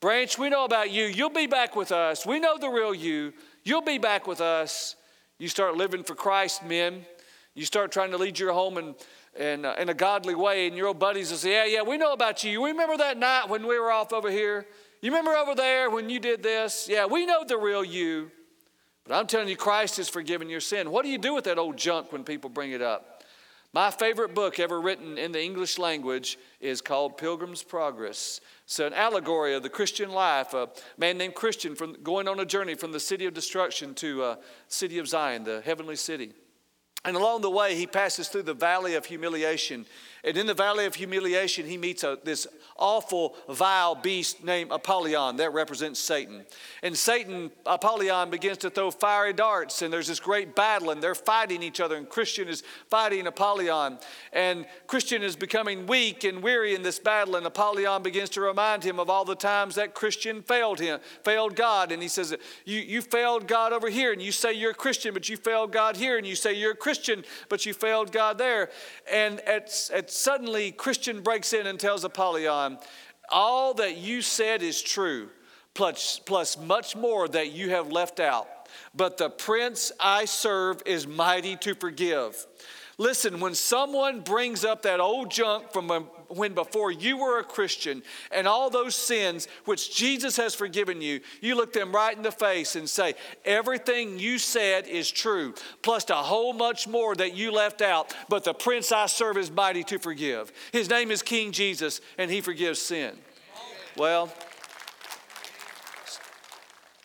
Branch, 0.00 0.36
we 0.36 0.50
know 0.50 0.64
about 0.64 0.90
you. 0.90 1.04
You'll 1.04 1.30
be 1.30 1.46
back 1.46 1.76
with 1.76 1.92
us. 1.92 2.26
We 2.26 2.40
know 2.40 2.58
the 2.58 2.68
real 2.68 2.92
you. 2.92 3.32
You'll 3.62 3.82
be 3.82 3.98
back 3.98 4.26
with 4.26 4.40
us. 4.40 4.96
You 5.38 5.48
start 5.48 5.76
living 5.76 6.02
for 6.02 6.14
Christ, 6.14 6.64
men. 6.64 7.06
You 7.54 7.64
start 7.64 7.92
trying 7.92 8.10
to 8.10 8.16
lead 8.16 8.38
your 8.38 8.52
home 8.52 8.78
in, 8.78 8.94
in, 9.38 9.64
uh, 9.64 9.74
in 9.78 9.88
a 9.88 9.94
godly 9.94 10.34
way, 10.34 10.66
and 10.66 10.76
your 10.76 10.88
old 10.88 10.98
buddies 10.98 11.30
will 11.30 11.38
say, 11.38 11.52
Yeah, 11.52 11.64
yeah, 11.78 11.82
we 11.82 11.98
know 11.98 12.12
about 12.12 12.42
you. 12.42 12.50
You 12.50 12.66
remember 12.66 12.96
that 12.96 13.16
night 13.18 13.48
when 13.48 13.66
we 13.66 13.78
were 13.78 13.92
off 13.92 14.12
over 14.12 14.30
here? 14.30 14.66
You 15.00 15.10
remember 15.10 15.32
over 15.32 15.54
there 15.54 15.90
when 15.90 16.08
you 16.08 16.18
did 16.18 16.42
this? 16.42 16.88
Yeah, 16.88 17.06
we 17.06 17.26
know 17.26 17.44
the 17.44 17.58
real 17.58 17.84
you. 17.84 18.30
But 19.04 19.14
I'm 19.14 19.26
telling 19.26 19.48
you, 19.48 19.56
Christ 19.56 19.96
has 19.96 20.08
forgiven 20.08 20.48
your 20.48 20.60
sin. 20.60 20.90
What 20.90 21.04
do 21.04 21.10
you 21.10 21.18
do 21.18 21.34
with 21.34 21.44
that 21.44 21.58
old 21.58 21.76
junk 21.76 22.12
when 22.12 22.22
people 22.22 22.48
bring 22.48 22.70
it 22.70 22.82
up? 22.82 23.11
My 23.74 23.90
favorite 23.90 24.34
book 24.34 24.60
ever 24.60 24.78
written 24.78 25.16
in 25.16 25.32
the 25.32 25.42
English 25.42 25.78
language 25.78 26.38
is 26.60 26.82
called 26.82 27.16
Pilgrim's 27.16 27.62
Progress. 27.62 28.42
It's 28.64 28.78
an 28.78 28.92
allegory 28.92 29.54
of 29.54 29.62
the 29.62 29.70
Christian 29.70 30.10
life. 30.10 30.52
A 30.52 30.68
man 30.98 31.16
named 31.16 31.34
Christian 31.34 31.74
from 31.74 31.96
going 32.02 32.28
on 32.28 32.38
a 32.38 32.44
journey 32.44 32.74
from 32.74 32.92
the 32.92 33.00
city 33.00 33.24
of 33.24 33.32
destruction 33.32 33.94
to 33.94 34.22
uh, 34.22 34.36
city 34.68 34.98
of 34.98 35.08
Zion, 35.08 35.44
the 35.44 35.62
heavenly 35.62 35.96
city. 35.96 36.34
And 37.06 37.16
along 37.16 37.40
the 37.40 37.50
way, 37.50 37.74
he 37.74 37.86
passes 37.86 38.28
through 38.28 38.42
the 38.42 38.52
valley 38.52 38.94
of 38.94 39.06
humiliation 39.06 39.86
And 40.24 40.36
in 40.36 40.46
the 40.46 40.54
valley 40.54 40.86
of 40.86 40.94
humiliation, 40.94 41.66
he 41.66 41.76
meets 41.76 42.04
a, 42.04 42.16
this 42.22 42.46
awful, 42.76 43.34
vile 43.48 43.96
beast 43.96 44.44
named 44.44 44.70
Apollyon 44.70 45.36
that 45.36 45.52
represents 45.52 45.98
Satan. 45.98 46.44
And 46.82 46.96
Satan, 46.96 47.50
Apollyon, 47.66 48.30
begins 48.30 48.58
to 48.58 48.70
throw 48.70 48.92
fiery 48.92 49.32
darts, 49.32 49.82
and 49.82 49.92
there's 49.92 50.06
this 50.06 50.20
great 50.20 50.54
battle, 50.54 50.90
and 50.90 51.02
they're 51.02 51.16
fighting 51.16 51.62
each 51.62 51.80
other, 51.80 51.96
and 51.96 52.08
Christian 52.08 52.48
is 52.48 52.62
fighting 52.88 53.26
Apollyon. 53.26 53.98
And 54.32 54.66
Christian 54.86 55.22
is 55.22 55.34
becoming 55.34 55.86
weak 55.86 56.22
and 56.22 56.40
weary 56.40 56.74
in 56.74 56.82
this 56.82 57.00
battle, 57.00 57.34
and 57.34 57.44
Apollyon 57.44 58.02
begins 58.02 58.30
to 58.30 58.40
remind 58.40 58.84
him 58.84 59.00
of 59.00 59.10
all 59.10 59.24
the 59.24 59.34
times 59.34 59.74
that 59.74 59.94
Christian 59.94 60.42
failed 60.42 60.78
him, 60.78 61.00
failed 61.24 61.56
God. 61.56 61.90
And 61.90 62.00
he 62.00 62.08
says, 62.08 62.36
You, 62.64 62.78
you 62.78 63.02
failed 63.02 63.48
God 63.48 63.72
over 63.72 63.90
here, 63.90 64.12
and 64.12 64.22
you 64.22 64.30
say 64.30 64.52
you're 64.52 64.70
a 64.70 64.74
Christian, 64.74 65.14
but 65.14 65.28
you 65.28 65.36
failed 65.36 65.72
God 65.72 65.96
here, 65.96 66.16
and 66.16 66.26
you 66.26 66.36
say 66.36 66.52
you're 66.52 66.72
a 66.72 66.76
Christian, 66.76 67.24
but 67.48 67.66
you 67.66 67.74
failed 67.74 68.12
God 68.12 68.38
there. 68.38 68.70
And 69.10 69.40
at, 69.40 69.90
at 69.92 70.11
suddenly 70.12 70.70
Christian 70.70 71.22
breaks 71.22 71.52
in 71.52 71.66
and 71.66 71.78
tells 71.78 72.04
Apollyon, 72.04 72.78
All 73.30 73.74
that 73.74 73.96
you 73.96 74.22
said 74.22 74.62
is 74.62 74.82
true, 74.82 75.30
plus, 75.74 76.20
plus 76.24 76.58
much 76.58 76.94
more 76.94 77.28
that 77.28 77.52
you 77.52 77.70
have 77.70 77.90
left 77.90 78.20
out. 78.20 78.48
But 78.94 79.16
the 79.16 79.30
prince 79.30 79.92
I 79.98 80.24
serve 80.24 80.82
is 80.86 81.06
mighty 81.06 81.56
to 81.56 81.74
forgive. 81.74 82.46
Listen, 82.98 83.40
when 83.40 83.54
someone 83.54 84.20
brings 84.20 84.64
up 84.64 84.82
that 84.82 85.00
old 85.00 85.30
junk 85.30 85.72
from 85.72 85.90
when 86.36 86.54
before 86.54 86.90
you 86.90 87.16
were 87.16 87.38
a 87.38 87.44
Christian 87.44 88.02
and 88.30 88.48
all 88.48 88.70
those 88.70 88.94
sins 88.94 89.48
which 89.64 89.96
Jesus 89.96 90.36
has 90.36 90.54
forgiven 90.54 91.00
you, 91.00 91.20
you 91.40 91.54
look 91.54 91.72
them 91.72 91.92
right 91.92 92.16
in 92.16 92.22
the 92.22 92.32
face 92.32 92.76
and 92.76 92.88
say, 92.88 93.14
Everything 93.44 94.18
you 94.18 94.38
said 94.38 94.86
is 94.86 95.10
true, 95.10 95.54
plus 95.82 96.08
a 96.10 96.14
whole 96.14 96.52
much 96.52 96.86
more 96.88 97.14
that 97.14 97.34
you 97.34 97.52
left 97.52 97.82
out. 97.82 98.14
But 98.28 98.44
the 98.44 98.54
prince 98.54 98.92
I 98.92 99.06
serve 99.06 99.36
is 99.36 99.50
mighty 99.50 99.84
to 99.84 99.98
forgive. 99.98 100.52
His 100.72 100.90
name 100.90 101.10
is 101.10 101.22
King 101.22 101.52
Jesus, 101.52 102.00
and 102.18 102.30
he 102.30 102.40
forgives 102.40 102.80
sin. 102.80 103.16
Well, 103.96 104.32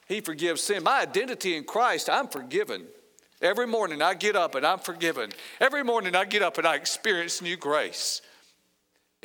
he 0.07 0.21
forgives 0.21 0.61
sin. 0.61 0.83
My 0.83 1.01
identity 1.01 1.55
in 1.55 1.63
Christ, 1.65 2.09
I'm 2.09 2.27
forgiven. 2.27 2.85
Every 3.41 3.67
morning 3.67 4.01
I 4.01 4.13
get 4.13 4.35
up 4.35 4.55
and 4.55 4.65
I'm 4.65 4.79
forgiven. 4.79 5.31
Every 5.59 5.83
morning 5.83 6.15
I 6.15 6.25
get 6.25 6.41
up 6.41 6.57
and 6.57 6.65
I 6.65 6.75
experience 6.75 7.41
new 7.41 7.55
grace. 7.55 8.21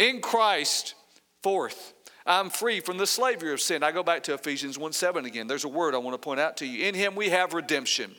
In 0.03 0.21
Christ, 0.21 0.97
fourth, 1.45 1.95
I'm 2.27 2.51
free 2.51 2.81
from 2.81 2.99
the 2.99 3.07
slavery 3.07 3.53
of 3.53 3.61
sin. 3.61 3.85
I 3.85 3.93
go 3.93 4.03
back 4.03 4.25
to 4.25 4.35
Ephesians 4.35 4.77
1 4.77 4.93
7 4.93 5.27
again. 5.27 5.47
There's 5.47 5.63
a 5.63 5.69
word 5.69 5.95
I 5.95 5.99
want 5.99 6.15
to 6.15 6.19
point 6.19 6.41
out 6.41 6.57
to 6.57 6.67
you. 6.67 6.89
In 6.89 6.97
Him 6.97 7.15
we 7.15 7.29
have 7.29 7.55
redemption. 7.55 8.11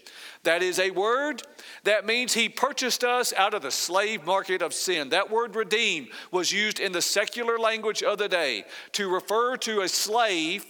That 0.44 0.64
is 0.64 0.80
a 0.80 0.92
word 0.92 1.44
that 1.84 2.06
means 2.06 2.34
He 2.34 2.48
purchased 2.48 3.04
us 3.04 3.34
out 3.34 3.54
of 3.54 3.64
the 3.64 3.70
slave 3.70 4.26
market 4.26 4.62
of 4.62 4.74
sin. 4.74 5.10
That 5.10 5.30
word 5.30 5.58
redeem 5.58 6.08
was 6.32 6.54
used 6.54 6.80
in 6.80 6.94
the 6.94 7.02
secular 7.02 7.60
language 7.60 8.02
of 8.02 8.18
the 8.18 8.30
day 8.30 8.64
to 8.94 9.14
refer 9.14 9.58
to 9.58 9.82
a 9.82 9.90
slave 9.90 10.66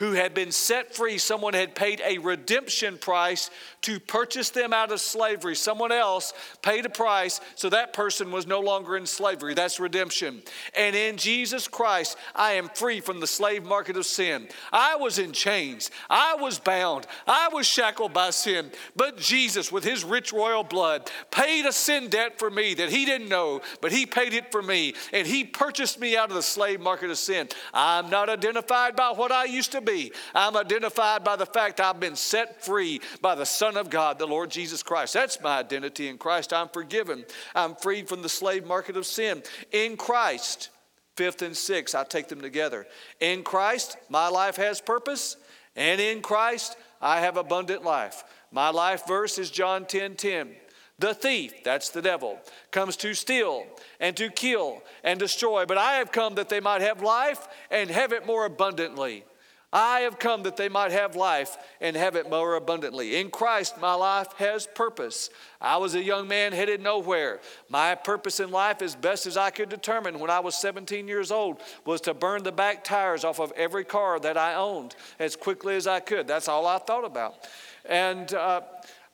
who 0.00 0.12
had 0.12 0.32
been 0.32 0.50
set 0.50 0.94
free. 0.96 1.18
Someone 1.18 1.52
had 1.52 1.74
paid 1.74 2.00
a 2.04 2.16
redemption 2.18 2.96
price 2.96 3.50
to 3.82 4.00
purchase 4.00 4.48
them 4.48 4.72
out 4.72 4.90
of 4.90 4.98
slavery. 4.98 5.54
Someone 5.54 5.92
else 5.92 6.32
paid 6.62 6.86
a 6.86 6.88
price 6.88 7.38
so 7.54 7.68
that 7.68 7.92
person 7.92 8.32
was 8.32 8.46
no 8.46 8.60
longer 8.60 8.96
in 8.96 9.04
slavery. 9.04 9.52
That's 9.52 9.78
redemption. 9.78 10.42
And 10.74 10.96
in 10.96 11.18
Jesus 11.18 11.68
Christ, 11.68 12.16
I 12.34 12.52
am 12.52 12.70
free 12.70 13.00
from 13.00 13.20
the 13.20 13.26
slave 13.26 13.62
market 13.62 13.96
of 13.98 14.06
sin. 14.06 14.48
I 14.72 14.96
was 14.96 15.18
in 15.18 15.32
chains, 15.32 15.90
I 16.08 16.34
was 16.34 16.58
bound, 16.58 17.06
I 17.26 17.50
was 17.52 17.66
shackled 17.66 18.14
by 18.14 18.30
sin. 18.30 18.70
But 18.96 19.18
Jesus, 19.18 19.70
with 19.70 19.84
his 19.84 20.02
rich 20.02 20.32
royal 20.32 20.64
blood, 20.64 21.10
paid 21.30 21.66
a 21.66 21.72
sin 21.72 22.08
debt 22.08 22.38
for 22.38 22.50
me 22.50 22.72
that 22.74 22.88
he 22.88 23.04
didn't 23.04 23.28
know, 23.28 23.60
but 23.82 23.92
he 23.92 24.06
paid 24.06 24.32
it 24.32 24.50
for 24.50 24.62
me. 24.62 24.94
And 25.12 25.26
he 25.26 25.44
purchased 25.44 26.00
me 26.00 26.16
out 26.16 26.30
of 26.30 26.36
the 26.36 26.42
slave 26.42 26.80
market 26.80 27.10
of 27.10 27.18
sin. 27.18 27.48
I'm 27.74 28.08
not 28.08 28.30
identified 28.30 28.96
by 28.96 29.10
what 29.10 29.30
I 29.30 29.44
used 29.44 29.72
to 29.72 29.82
be 29.82 29.89
be. 29.90 30.12
I'm 30.34 30.56
identified 30.56 31.24
by 31.24 31.36
the 31.36 31.46
fact 31.46 31.80
I've 31.80 32.00
been 32.00 32.16
set 32.16 32.64
free 32.64 33.00
by 33.20 33.34
the 33.34 33.46
Son 33.46 33.76
of 33.76 33.90
God, 33.90 34.18
the 34.18 34.26
Lord 34.26 34.50
Jesus 34.50 34.82
Christ. 34.82 35.14
That's 35.14 35.40
my 35.40 35.58
identity 35.58 36.08
in 36.08 36.18
Christ. 36.18 36.52
I'm 36.52 36.68
forgiven. 36.68 37.24
I'm 37.54 37.74
freed 37.74 38.08
from 38.08 38.22
the 38.22 38.28
slave 38.28 38.66
market 38.66 38.96
of 38.96 39.06
sin. 39.06 39.42
In 39.72 39.96
Christ, 39.96 40.70
fifth 41.16 41.42
and 41.42 41.56
sixth, 41.56 41.94
I 41.94 42.04
take 42.04 42.28
them 42.28 42.40
together. 42.40 42.86
In 43.20 43.42
Christ, 43.42 43.96
my 44.08 44.28
life 44.28 44.56
has 44.56 44.80
purpose, 44.80 45.36
and 45.76 46.00
in 46.00 46.22
Christ, 46.22 46.76
I 47.00 47.20
have 47.20 47.36
abundant 47.36 47.84
life. 47.84 48.24
My 48.52 48.70
life 48.70 49.06
verse 49.06 49.38
is 49.38 49.50
John 49.50 49.86
10 49.86 50.16
10. 50.16 50.50
The 50.98 51.14
thief, 51.14 51.64
that's 51.64 51.88
the 51.88 52.02
devil, 52.02 52.38
comes 52.70 52.94
to 52.96 53.14
steal 53.14 53.64
and 54.00 54.14
to 54.18 54.28
kill 54.28 54.82
and 55.02 55.18
destroy. 55.18 55.64
But 55.64 55.78
I 55.78 55.94
have 55.94 56.12
come 56.12 56.34
that 56.34 56.50
they 56.50 56.60
might 56.60 56.82
have 56.82 57.00
life 57.00 57.48
and 57.70 57.88
have 57.88 58.12
it 58.12 58.26
more 58.26 58.44
abundantly. 58.44 59.24
I 59.72 60.00
have 60.00 60.18
come 60.18 60.42
that 60.42 60.56
they 60.56 60.68
might 60.68 60.90
have 60.90 61.14
life 61.14 61.56
and 61.80 61.94
have 61.94 62.16
it 62.16 62.28
more 62.28 62.56
abundantly. 62.56 63.16
In 63.16 63.30
Christ, 63.30 63.80
my 63.80 63.94
life 63.94 64.32
has 64.38 64.66
purpose. 64.66 65.30
I 65.60 65.76
was 65.76 65.94
a 65.94 66.02
young 66.02 66.26
man 66.26 66.52
headed 66.52 66.82
nowhere. 66.82 67.38
My 67.68 67.94
purpose 67.94 68.40
in 68.40 68.50
life, 68.50 68.82
as 68.82 68.96
best 68.96 69.26
as 69.26 69.36
I 69.36 69.50
could 69.50 69.68
determine 69.68 70.18
when 70.18 70.30
I 70.30 70.40
was 70.40 70.56
17 70.56 71.06
years 71.06 71.30
old, 71.30 71.60
was 71.84 72.00
to 72.02 72.14
burn 72.14 72.42
the 72.42 72.50
back 72.50 72.82
tires 72.82 73.22
off 73.22 73.38
of 73.38 73.52
every 73.52 73.84
car 73.84 74.18
that 74.18 74.36
I 74.36 74.56
owned 74.56 74.96
as 75.20 75.36
quickly 75.36 75.76
as 75.76 75.86
I 75.86 76.00
could. 76.00 76.26
That's 76.26 76.48
all 76.48 76.66
I 76.66 76.78
thought 76.78 77.04
about. 77.04 77.46
And 77.88 78.34
uh, 78.34 78.62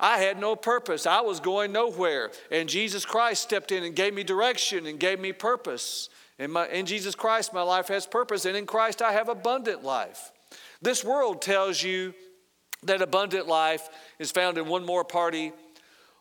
I 0.01 0.19
had 0.19 0.41
no 0.41 0.57
purpose. 0.57 1.07
I 1.07 1.21
was 1.21 1.39
going 1.39 1.73
nowhere. 1.73 2.31
And 2.51 2.67
Jesus 2.67 3.05
Christ 3.05 3.43
stepped 3.43 3.73
in 3.73 3.85
and 3.85 3.95
gave 3.95 4.15
me 4.15 4.25
direction 4.25 4.87
and 4.87 4.99
gave 4.99 5.21
me 5.21 5.35
purpose. 5.35 6.09
In, 6.39 6.51
my, 6.51 6.67
in 6.69 6.87
Jesus 6.87 7.15
Christ, 7.15 7.53
my 7.53 7.63
life 7.63 7.89
has 7.89 8.07
purpose, 8.07 8.45
and 8.45 8.57
in 8.57 8.67
Christ, 8.67 9.01
I 9.01 9.13
have 9.13 9.29
abundant 9.29 9.83
life. 9.83 10.33
This 10.83 11.05
world 11.05 11.43
tells 11.43 11.83
you 11.83 12.15
that 12.83 13.03
abundant 13.03 13.47
life 13.47 13.89
is 14.19 14.31
found 14.31 14.59
in 14.59 14.67
one 14.67 14.85
more 14.85 15.05
party, 15.05 15.53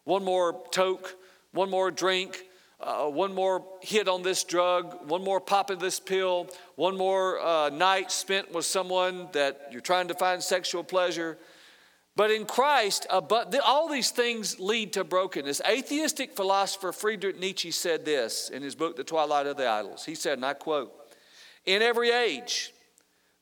one 0.04 0.24
more 0.24 0.63
toke, 0.72 1.15
one 1.52 1.70
more 1.70 1.91
drink, 1.91 2.44
uh, 2.80 3.06
one 3.06 3.34
more 3.34 3.65
hit 3.82 4.08
on 4.08 4.22
this 4.22 4.44
drug, 4.44 5.10
one 5.10 5.24
more 5.24 5.39
pop 5.39 5.70
of 5.70 5.80
this 5.80 6.00
pill, 6.00 6.48
one 6.76 6.98
more 6.98 7.39
uh, 7.39 7.70
night 7.70 8.12
spent 8.12 8.52
with 8.54 8.65
someone 8.65 9.28
that 9.32 9.70
you're 9.72 9.82
trying 9.82 10.08
to 10.08 10.13
find 10.13 10.41
sexual 10.44 10.84
pleasure. 10.84 11.38
But 12.15 12.32
in 12.32 12.46
Christ, 12.46 13.08
all 13.10 13.89
these 13.89 14.10
things 14.10 14.58
lead 14.60 14.94
to 14.94 15.04
brokenness. 15.04 15.62
Atheistic 15.68 16.34
philosopher 16.36 16.94
Friedrich 16.94 17.38
Nietzsche 17.38 17.72
said 17.72 18.06
this 18.06 18.50
in 18.50 18.63
his 18.63 18.74
book, 18.74 18.96
The 18.96 19.04
Twilight 19.04 19.48
of 19.48 19.58
the 19.58 19.68
Idols. 19.68 20.06
He 20.06 20.15
said, 20.15 20.38
and 20.38 20.46
I 20.46 20.54
quote, 20.54 20.94
In 21.65 21.82
every 21.82 22.12
age, 22.12 22.74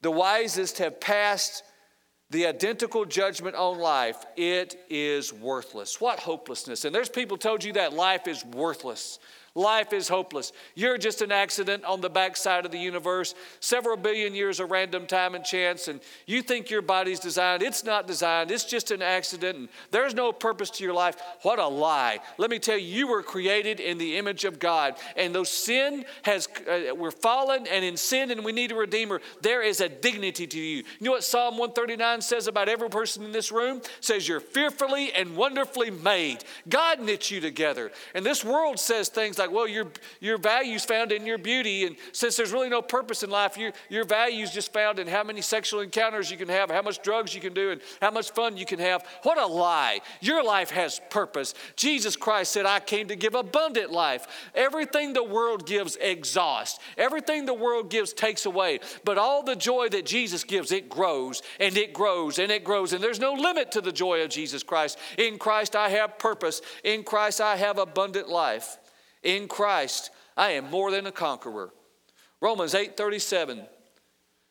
the 0.04 0.12
wisest 0.12 0.78
have 0.78 1.00
passed 1.00 1.64
the 2.30 2.46
identical 2.46 3.06
judgment 3.06 3.56
on 3.56 3.80
life. 3.80 4.26
It 4.36 4.76
is 4.90 5.32
worthless. 5.34 6.02
What 6.02 6.20
hopelessness. 6.20 6.84
And 6.84 6.94
there's 6.94 7.10
people 7.10 7.38
told 7.38 7.64
you 7.64 7.74
that 7.74 7.94
life 7.94 8.28
is 8.28 8.44
worthless. 8.44 9.20
Life 9.56 9.94
is 9.94 10.08
hopeless. 10.08 10.52
You're 10.74 10.98
just 10.98 11.22
an 11.22 11.32
accident 11.32 11.84
on 11.86 12.02
the 12.02 12.10
backside 12.10 12.66
of 12.66 12.72
the 12.72 12.80
universe, 12.80 13.36
several 13.60 13.96
billion 13.96 14.34
years 14.34 14.60
of 14.60 14.72
random 14.72 15.06
time 15.06 15.36
and 15.36 15.46
chance, 15.46 15.88
and 15.88 16.02
you 16.26 16.42
think 16.42 16.72
your 16.72 16.82
body's 16.82 17.20
designed. 17.20 17.62
It's 17.62 17.84
not 17.84 18.08
designed, 18.08 18.50
it's 18.50 18.66
just 18.66 18.90
an 18.90 19.04
accident, 19.04 19.58
and 19.58 19.70
there's 19.92 20.16
no 20.16 20.32
purpose 20.32 20.72
to 20.72 20.84
your 20.84 20.96
life. 20.96 21.18
What 21.44 21.60
a 21.60 21.68
lie. 21.68 22.18
Let 22.40 22.50
me 22.50 22.58
tell 22.58 22.80
you, 22.80 22.88
you 22.88 23.08
were 23.08 23.22
created 23.22 23.80
in 23.80 24.00
the 24.00 24.18
image 24.18 24.44
of 24.44 24.58
God, 24.58 24.96
and 25.16 25.36
though 25.36 25.44
sin 25.44 26.04
has, 26.24 26.48
uh, 26.68 26.96
we're 26.96 27.12
fallen 27.12 27.68
and 27.68 27.86
in 27.86 27.96
sin, 27.96 28.32
and 28.32 28.44
we 28.44 28.54
need 28.54 28.72
a 28.72 28.76
Redeemer, 28.76 29.22
there 29.42 29.62
is 29.62 29.82
a 29.82 29.90
dignity 29.90 30.48
to 30.48 30.60
you. 30.60 30.78
You 30.78 30.86
know 31.02 31.12
what 31.12 31.24
Psalm 31.24 31.60
139 31.60 32.22
says 32.22 32.48
about 32.48 32.70
every 32.70 32.90
person 32.90 33.24
in 33.24 33.32
this 33.32 33.52
room? 33.52 33.78
It 33.78 33.90
says, 34.02 34.28
You're 34.28 34.40
fearfully 34.40 35.14
and 35.14 35.38
wonderfully 35.38 35.92
made. 35.92 36.44
God 36.68 37.00
knit 37.00 37.30
you 37.30 37.40
together. 37.40 37.92
And 38.16 38.26
this 38.26 38.44
world 38.44 38.80
says 38.80 39.10
things 39.10 39.38
like, 39.44 39.52
well, 39.54 39.68
your, 39.68 39.88
your 40.22 40.38
value's 40.38 40.86
found 40.86 41.12
in 41.12 41.26
your 41.26 41.38
beauty. 41.38 41.86
And 41.86 41.96
since 42.14 42.38
there's 42.38 42.54
really 42.54 42.70
no 42.70 42.82
purpose 42.82 43.24
in 43.24 43.30
life, 43.30 43.58
your, 43.58 43.74
your 43.90 44.06
value's 44.06 44.52
just 44.52 44.72
found 44.72 45.00
in 45.00 45.08
how 45.08 45.24
many 45.24 45.42
sexual 45.42 45.82
encounters 45.82 46.32
you 46.32 46.38
can 46.38 46.48
have, 46.48 46.72
how 46.72 46.82
much 46.82 47.02
drugs 47.02 47.36
you 47.36 47.42
can 47.42 47.54
do, 47.54 47.72
and 47.72 47.82
how 48.02 48.12
much 48.12 48.32
fun 48.32 48.56
you 48.56 48.66
can 48.66 48.80
have. 48.80 49.06
What 49.24 49.38
a 49.38 49.46
lie. 49.46 50.00
Your 50.22 50.44
life 50.44 50.72
has 50.72 51.02
purpose. 51.10 51.54
Jesus 51.76 52.16
Christ 52.16 52.54
said, 52.54 52.66
I 52.66 52.80
came 52.80 53.10
to 53.10 53.16
give 53.16 53.36
abundant 53.36 53.92
life. 53.92 54.28
Everything 54.56 55.14
the 55.14 55.24
world 55.24 55.66
gives 55.66 55.98
exhausts, 55.98 56.80
everything 56.98 57.46
the 57.46 57.54
world 57.54 57.90
gives 57.90 58.14
takes 58.14 58.46
away. 58.46 58.80
But 59.04 59.18
all 59.18 59.44
the 59.44 59.56
joy 59.56 59.90
that 59.90 60.06
Jesus 60.06 60.44
gives, 60.44 60.72
it 60.72 60.90
grows 60.90 61.42
and 61.60 61.76
it 61.78 61.94
grows 61.94 62.40
and 62.40 62.52
it 62.52 62.64
grows. 62.64 62.94
And 62.94 63.04
there's 63.04 63.20
no 63.20 63.34
limit 63.34 63.72
to 63.74 63.82
the 63.82 63.92
joy 63.92 64.24
of 64.24 64.30
Jesus 64.30 64.64
Christ. 64.64 64.98
In 65.18 65.38
Christ, 65.38 65.76
I 65.76 65.90
have 65.90 66.18
purpose. 66.18 66.62
In 66.84 67.04
Christ, 67.04 67.42
I 67.42 67.58
have 67.58 67.78
abundant 67.78 68.30
life. 68.30 68.78
In 69.24 69.48
Christ, 69.48 70.12
I 70.36 70.52
am 70.52 70.70
more 70.70 70.92
than 70.92 71.08
a 71.08 71.12
conqueror. 71.12 71.72
Romans 72.42 72.74
8:37 72.74 73.66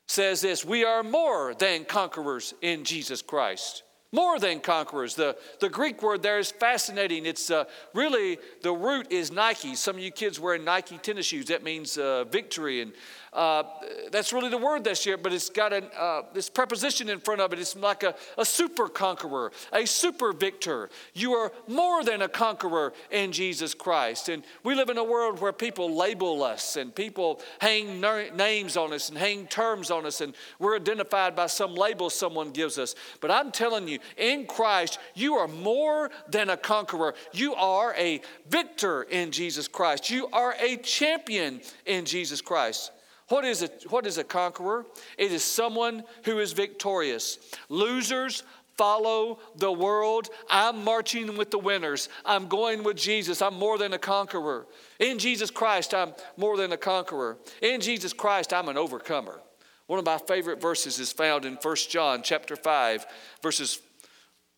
says 0.06 0.40
this, 0.40 0.64
we 0.64 0.85
are 0.85 1.02
more 1.02 1.54
than 1.54 1.85
conquerors 1.85 2.54
in 2.61 2.85
Jesus 2.85 3.22
Christ. 3.22 3.82
More 4.14 4.38
than 4.38 4.61
conquerors. 4.61 5.14
The, 5.14 5.38
the 5.61 5.70
Greek 5.70 6.02
word 6.02 6.22
there 6.22 6.38
is 6.38 6.50
fascinating. 6.50 7.24
It's 7.24 7.50
uh, 7.50 7.64
really, 7.94 8.38
the 8.62 8.72
root 8.72 9.11
is 9.11 9.32
Nike. 9.32 9.74
Some 9.74 9.96
of 9.96 10.02
you 10.02 10.11
kids 10.11 10.38
wearing 10.38 10.64
Nike 10.64 10.98
tennis 10.98 11.24
shoes. 11.24 11.46
That 11.46 11.62
means 11.62 11.96
uh, 11.96 12.24
victory. 12.24 12.82
And 12.82 12.92
uh, 13.33 13.62
that's 14.11 14.33
really 14.33 14.51
the 14.51 14.59
word 14.59 14.85
this 14.85 15.07
year, 15.07 15.16
but 15.16 15.33
it's 15.33 15.49
got 15.49 15.73
an, 15.73 15.85
uh, 15.99 16.23
this 16.35 16.51
preposition 16.51 17.09
in 17.09 17.18
front 17.18 17.40
of 17.40 17.53
it. 17.53 17.59
It's 17.59 17.75
like 17.75 18.03
a, 18.03 18.14
a 18.37 18.45
super 18.45 18.88
conqueror, 18.88 19.53
a 19.73 19.87
super 19.87 20.35
victor. 20.35 20.90
You 21.14 21.33
are 21.33 21.51
more 21.66 22.05
than 22.05 22.21
a 22.21 22.29
conqueror 22.29 22.92
in 23.11 23.33
Jesus 23.33 23.73
Christ. 23.73 24.29
And 24.29 24.45
we 24.64 24.75
live 24.75 24.90
in 24.90 24.99
a 24.99 25.05
world 25.05 25.40
where 25.40 25.53
people 25.53 25.97
label 25.97 26.42
us 26.42 26.77
and 26.77 26.95
people 26.95 27.40
hang 27.59 28.01
names 28.37 28.77
on 28.77 28.92
us 28.92 29.09
and 29.09 29.16
hang 29.16 29.47
terms 29.47 29.90
on 29.90 30.05
us, 30.05 30.21
and 30.21 30.35
we're 30.59 30.77
identified 30.77 31.35
by 31.35 31.47
some 31.47 31.75
label 31.75 32.11
someone 32.11 32.51
gives 32.51 32.79
us. 32.79 32.95
But 33.21 33.31
I'm 33.31 33.51
telling 33.51 33.88
you, 33.88 33.99
in 34.18 34.47
Christ, 34.47 34.99
you 35.14 35.37
are 35.37 35.49
more 35.49 36.11
than 36.29 36.51
a 36.51 36.57
conqueror. 36.59 37.14
You 37.33 37.55
are 37.55 37.95
a 37.97 38.21
victor 38.51 39.05
in 39.05 39.31
Jesus 39.31 39.68
Christ. 39.68 40.11
You 40.11 40.29
are 40.33 40.55
a 40.61 40.77
champion 40.77 41.62
in 41.87 42.05
Jesus 42.05 42.42
Christ. 42.42 42.90
What 43.33 43.47
is, 43.47 43.62
a, 43.62 43.71
what 43.88 44.05
is 44.05 44.18
a 44.18 44.25
conqueror? 44.25 44.85
It 45.16 45.33
is 45.33 45.42
someone 45.42 46.05
who 46.27 46.38
is 46.38 46.53
victorious. 46.53 47.38
Losers 47.71 48.42
follow 48.77 49.38
the 49.57 49.73
world. 49.73 50.29
I'm 50.51 50.85
marching 50.85 51.38
with 51.38 51.51
the 51.51 51.59
winners. 51.59 52.11
I'm 52.27 52.47
going 52.47 52.85
with 52.85 52.99
Jesus. 52.99 53.40
I'm 53.40 53.55
more 53.55 53.79
than 53.79 53.95
a 53.95 53.99
conqueror. 53.99 54.66
In 54.99 55.18
Jesus 55.18 55.51
Christ, 55.51 55.95
I'm 55.95 56.12
more 56.37 56.59
than 56.59 56.73
a 56.73 56.77
conqueror. 56.77 57.38
In 57.62 57.81
Jesus 57.81 58.12
Christ, 58.12 58.53
I'm 58.53 58.68
an 58.68 58.77
overcomer. 58.77 59.40
One 59.87 59.99
of 59.99 60.05
my 60.05 60.18
favorite 60.18 60.61
verses 60.61 60.99
is 60.99 61.11
found 61.11 61.47
in 61.47 61.55
1 61.55 61.77
John 61.88 62.21
chapter 62.23 62.55
5, 62.55 63.07
verses 63.42 63.81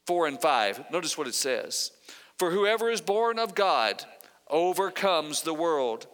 4 0.08 0.26
and 0.26 0.42
5. 0.42 0.90
Notice 0.90 1.16
what 1.16 1.28
it 1.28 1.36
says. 1.36 1.92
For 2.40 2.50
whoever 2.50 2.90
is 2.90 3.00
born 3.00 3.38
of 3.38 3.54
God 3.54 4.04
overcomes 4.50 5.42
the 5.42 5.54
world. 5.54 6.08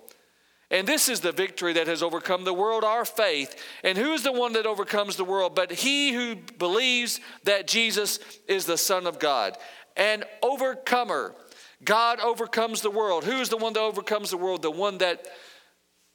And 0.71 0.87
this 0.87 1.09
is 1.09 1.21
the 1.21 1.33
victory 1.33 1.73
that 1.73 1.89
has 1.89 2.03
overcome 2.03 2.45
the 2.45 2.55
world, 2.55 2.85
our 2.85 3.05
faith. 3.05 3.57
And 3.83 3.99
who 3.99 4.13
is 4.13 4.23
the 4.23 4.33
one 4.33 4.53
that 4.53 4.67
overcomes 4.67 5.17
the 5.17 5.25
world? 5.25 5.55
But 5.55 5.73
he 5.73 6.13
who 6.13 6.37
believes 6.59 7.19
that 7.45 7.67
Jesus 7.67 8.21
is 8.47 8.67
the 8.67 8.79
Son 8.79 9.07
of 9.07 9.19
God. 9.19 9.57
An 9.97 10.25
overcomer. 10.43 11.35
God 11.83 12.21
overcomes 12.21 12.83
the 12.83 12.91
world. 12.91 13.25
Who 13.25 13.41
is 13.41 13.49
the 13.49 13.57
one 13.57 13.73
that 13.73 13.81
overcomes 13.81 14.31
the 14.31 14.37
world? 14.37 14.63
The 14.63 14.71
one 14.71 14.99
that 14.99 15.27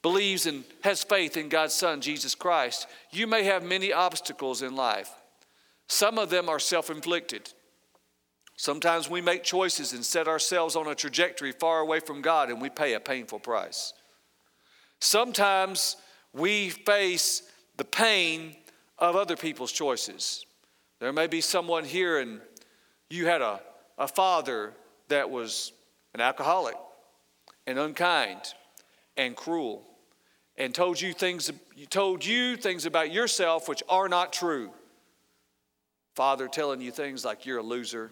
believes 0.06 0.46
and 0.46 0.64
has 0.82 1.02
faith 1.02 1.36
in 1.36 1.48
God's 1.48 1.74
Son, 1.74 2.00
Jesus 2.00 2.34
Christ. 2.34 2.86
You 3.10 3.26
may 3.26 3.42
have 3.42 3.64
many 3.64 3.92
obstacles 3.92 4.62
in 4.62 4.76
life, 4.76 5.10
some 5.88 6.16
of 6.16 6.30
them 6.30 6.48
are 6.48 6.60
self 6.60 6.90
inflicted. 6.90 7.52
Sometimes 8.56 9.10
we 9.10 9.20
make 9.20 9.42
choices 9.42 9.92
and 9.92 10.04
set 10.04 10.28
ourselves 10.28 10.76
on 10.76 10.86
a 10.86 10.94
trajectory 10.94 11.52
far 11.52 11.80
away 11.80 12.00
from 12.00 12.22
God, 12.22 12.48
and 12.48 12.60
we 12.60 12.70
pay 12.70 12.94
a 12.94 13.00
painful 13.00 13.40
price. 13.40 13.92
Sometimes 15.00 15.96
we 16.32 16.70
face 16.70 17.42
the 17.76 17.84
pain 17.84 18.56
of 18.98 19.16
other 19.16 19.36
people's 19.36 19.72
choices. 19.72 20.46
There 21.00 21.12
may 21.12 21.26
be 21.26 21.40
someone 21.40 21.84
here 21.84 22.18
and 22.18 22.40
you 23.10 23.26
had 23.26 23.42
a, 23.42 23.60
a 23.98 24.08
father 24.08 24.72
that 25.08 25.30
was 25.30 25.72
an 26.14 26.20
alcoholic 26.20 26.76
and 27.66 27.78
unkind 27.78 28.40
and 29.16 29.36
cruel 29.36 29.82
and 30.56 30.74
told 30.74 31.00
you 31.00 31.12
things 31.12 31.50
told 31.90 32.24
you 32.24 32.56
things 32.56 32.86
about 32.86 33.12
yourself 33.12 33.68
which 33.68 33.82
are 33.88 34.08
not 34.08 34.32
true. 34.32 34.70
Father 36.14 36.48
telling 36.48 36.80
you 36.80 36.90
things 36.90 37.24
like 37.24 37.44
you're 37.44 37.58
a 37.58 37.62
loser, 37.62 38.10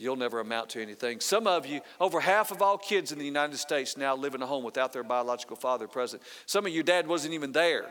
you'll 0.00 0.16
never 0.16 0.40
amount 0.40 0.70
to 0.70 0.82
anything. 0.82 1.20
Some 1.20 1.46
of 1.46 1.66
you, 1.66 1.80
over 2.00 2.20
half 2.20 2.50
of 2.50 2.62
all 2.62 2.78
kids 2.78 3.12
in 3.12 3.18
the 3.18 3.24
United 3.24 3.58
States 3.58 3.96
now 3.96 4.16
live 4.16 4.34
in 4.34 4.42
a 4.42 4.46
home 4.46 4.64
without 4.64 4.92
their 4.92 5.04
biological 5.04 5.56
father 5.56 5.86
present. 5.86 6.22
Some 6.46 6.66
of 6.66 6.72
you, 6.72 6.82
dad 6.82 7.06
wasn't 7.06 7.34
even 7.34 7.52
there. 7.52 7.84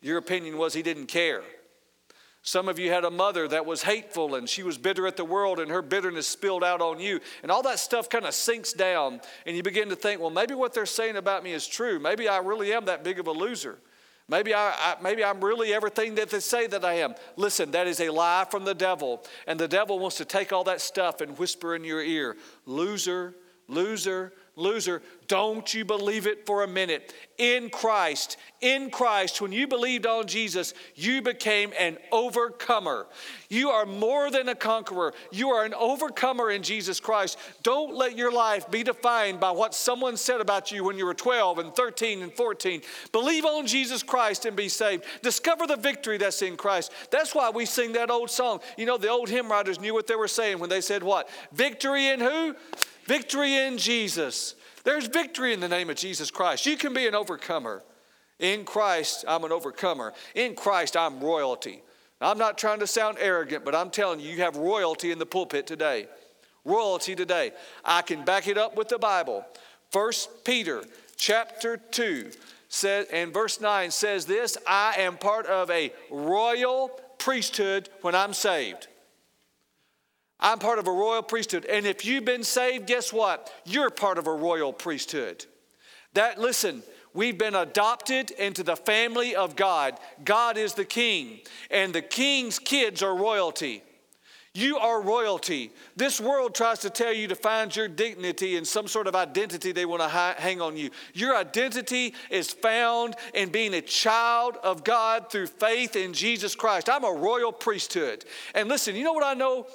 Your 0.00 0.18
opinion 0.18 0.56
was 0.56 0.72
he 0.72 0.82
didn't 0.82 1.06
care. 1.06 1.42
Some 2.42 2.68
of 2.68 2.78
you 2.78 2.90
had 2.90 3.04
a 3.04 3.10
mother 3.10 3.48
that 3.48 3.66
was 3.66 3.82
hateful 3.82 4.36
and 4.36 4.48
she 4.48 4.62
was 4.62 4.78
bitter 4.78 5.06
at 5.06 5.16
the 5.16 5.24
world 5.24 5.58
and 5.58 5.70
her 5.70 5.82
bitterness 5.82 6.28
spilled 6.28 6.62
out 6.62 6.80
on 6.80 7.00
you. 7.00 7.20
And 7.42 7.50
all 7.50 7.62
that 7.64 7.80
stuff 7.80 8.08
kind 8.08 8.24
of 8.24 8.32
sinks 8.32 8.72
down 8.72 9.20
and 9.44 9.56
you 9.56 9.62
begin 9.62 9.88
to 9.88 9.96
think, 9.96 10.20
well, 10.20 10.30
maybe 10.30 10.54
what 10.54 10.72
they're 10.72 10.86
saying 10.86 11.16
about 11.16 11.42
me 11.42 11.52
is 11.52 11.66
true. 11.66 11.98
Maybe 11.98 12.28
I 12.28 12.38
really 12.38 12.72
am 12.72 12.84
that 12.84 13.02
big 13.02 13.18
of 13.18 13.26
a 13.26 13.32
loser. 13.32 13.80
Maybe, 14.28 14.52
I, 14.52 14.70
I, 14.70 14.96
maybe 15.02 15.24
I'm 15.24 15.42
really 15.42 15.72
everything 15.72 16.14
that 16.16 16.28
they 16.28 16.40
say 16.40 16.66
that 16.66 16.84
I 16.84 16.94
am. 16.94 17.14
Listen, 17.36 17.70
that 17.70 17.86
is 17.86 17.98
a 18.00 18.10
lie 18.10 18.46
from 18.50 18.64
the 18.64 18.74
devil. 18.74 19.24
And 19.46 19.58
the 19.58 19.68
devil 19.68 19.98
wants 19.98 20.18
to 20.18 20.26
take 20.26 20.52
all 20.52 20.64
that 20.64 20.82
stuff 20.82 21.22
and 21.22 21.38
whisper 21.38 21.74
in 21.74 21.82
your 21.82 22.02
ear 22.02 22.36
loser, 22.66 23.34
loser, 23.68 24.34
loser. 24.58 25.02
Don't 25.28 25.72
you 25.74 25.84
believe 25.84 26.26
it 26.26 26.46
for 26.46 26.62
a 26.62 26.66
minute. 26.66 27.12
In 27.36 27.70
Christ, 27.70 28.38
in 28.60 28.90
Christ, 28.90 29.40
when 29.40 29.52
you 29.52 29.68
believed 29.68 30.06
on 30.06 30.26
Jesus, 30.26 30.74
you 30.96 31.22
became 31.22 31.72
an 31.78 31.98
overcomer. 32.10 33.06
You 33.48 33.68
are 33.68 33.86
more 33.86 34.30
than 34.30 34.48
a 34.48 34.54
conqueror. 34.54 35.12
You 35.30 35.50
are 35.50 35.64
an 35.64 35.74
overcomer 35.74 36.50
in 36.50 36.62
Jesus 36.62 36.98
Christ. 36.98 37.38
Don't 37.62 37.94
let 37.94 38.16
your 38.16 38.32
life 38.32 38.70
be 38.70 38.82
defined 38.82 39.38
by 39.38 39.50
what 39.50 39.74
someone 39.74 40.16
said 40.16 40.40
about 40.40 40.72
you 40.72 40.82
when 40.82 40.96
you 40.96 41.06
were 41.06 41.14
12 41.14 41.58
and 41.58 41.74
13 41.74 42.22
and 42.22 42.32
14. 42.32 42.80
Believe 43.12 43.44
on 43.44 43.66
Jesus 43.66 44.02
Christ 44.02 44.46
and 44.46 44.56
be 44.56 44.68
saved. 44.68 45.04
Discover 45.22 45.66
the 45.66 45.76
victory 45.76 46.18
that's 46.18 46.42
in 46.42 46.56
Christ. 46.56 46.90
That's 47.10 47.34
why 47.34 47.50
we 47.50 47.66
sing 47.66 47.92
that 47.92 48.10
old 48.10 48.30
song. 48.30 48.60
You 48.76 48.86
know, 48.86 48.96
the 48.96 49.08
old 49.08 49.28
hymn 49.28 49.50
writers 49.50 49.78
knew 49.78 49.94
what 49.94 50.06
they 50.06 50.16
were 50.16 50.26
saying 50.26 50.58
when 50.58 50.70
they 50.70 50.80
said, 50.80 51.02
What? 51.02 51.28
Victory 51.52 52.08
in 52.08 52.20
who? 52.20 52.56
Victory 53.08 53.56
in 53.56 53.78
Jesus. 53.78 54.54
There's 54.84 55.06
victory 55.06 55.54
in 55.54 55.60
the 55.60 55.68
name 55.68 55.88
of 55.88 55.96
Jesus 55.96 56.30
Christ. 56.30 56.66
You 56.66 56.76
can 56.76 56.92
be 56.92 57.06
an 57.06 57.14
overcomer. 57.14 57.82
In 58.38 58.66
Christ, 58.66 59.24
I'm 59.26 59.44
an 59.44 59.50
overcomer. 59.50 60.12
In 60.34 60.54
Christ, 60.54 60.94
I'm 60.94 61.18
royalty. 61.18 61.80
I'm 62.20 62.36
not 62.36 62.58
trying 62.58 62.80
to 62.80 62.86
sound 62.86 63.16
arrogant, 63.18 63.64
but 63.64 63.74
I'm 63.74 63.88
telling 63.88 64.20
you, 64.20 64.28
you 64.28 64.42
have 64.42 64.56
royalty 64.56 65.10
in 65.10 65.18
the 65.18 65.24
pulpit 65.24 65.66
today. 65.66 66.06
Royalty 66.66 67.16
today. 67.16 67.52
I 67.82 68.02
can 68.02 68.26
back 68.26 68.46
it 68.46 68.58
up 68.58 68.76
with 68.76 68.88
the 68.88 68.98
Bible. 68.98 69.42
First 69.90 70.44
Peter 70.44 70.84
chapter 71.16 71.78
2 71.78 72.30
says, 72.68 73.06
and 73.10 73.32
verse 73.32 73.58
9 73.58 73.90
says 73.90 74.26
this 74.26 74.58
I 74.66 74.96
am 74.98 75.16
part 75.16 75.46
of 75.46 75.70
a 75.70 75.94
royal 76.10 76.88
priesthood 77.16 77.88
when 78.02 78.14
I'm 78.14 78.34
saved. 78.34 78.86
I'm 80.40 80.58
part 80.58 80.78
of 80.78 80.86
a 80.86 80.92
royal 80.92 81.22
priesthood. 81.22 81.64
And 81.64 81.86
if 81.86 82.04
you've 82.04 82.24
been 82.24 82.44
saved, 82.44 82.86
guess 82.86 83.12
what? 83.12 83.52
You're 83.64 83.90
part 83.90 84.18
of 84.18 84.26
a 84.26 84.32
royal 84.32 84.72
priesthood. 84.72 85.44
That, 86.14 86.40
listen, 86.40 86.82
we've 87.12 87.38
been 87.38 87.54
adopted 87.54 88.30
into 88.32 88.62
the 88.62 88.76
family 88.76 89.34
of 89.34 89.56
God. 89.56 89.98
God 90.24 90.56
is 90.56 90.74
the 90.74 90.84
king, 90.84 91.40
and 91.70 91.92
the 91.92 92.02
king's 92.02 92.58
kids 92.58 93.02
are 93.02 93.14
royalty. 93.14 93.82
You 94.54 94.78
are 94.78 95.00
royalty. 95.00 95.70
This 95.94 96.20
world 96.20 96.54
tries 96.54 96.80
to 96.80 96.90
tell 96.90 97.12
you 97.12 97.28
to 97.28 97.36
find 97.36 97.74
your 97.74 97.86
dignity 97.86 98.56
in 98.56 98.64
some 98.64 98.88
sort 98.88 99.06
of 99.06 99.14
identity 99.14 99.70
they 99.70 99.84
want 99.84 100.02
to 100.02 100.08
hang 100.08 100.60
on 100.60 100.76
you. 100.76 100.90
Your 101.14 101.36
identity 101.36 102.14
is 102.28 102.50
found 102.50 103.14
in 103.34 103.50
being 103.50 103.74
a 103.74 103.80
child 103.80 104.56
of 104.64 104.82
God 104.82 105.30
through 105.30 105.46
faith 105.46 105.94
in 105.94 106.12
Jesus 106.12 106.56
Christ. 106.56 106.88
I'm 106.88 107.04
a 107.04 107.12
royal 107.12 107.52
priesthood. 107.52 108.24
And 108.54 108.68
listen, 108.68 108.96
you 108.96 109.04
know 109.04 109.12
what 109.12 109.24
I 109.24 109.34
know? 109.34 109.66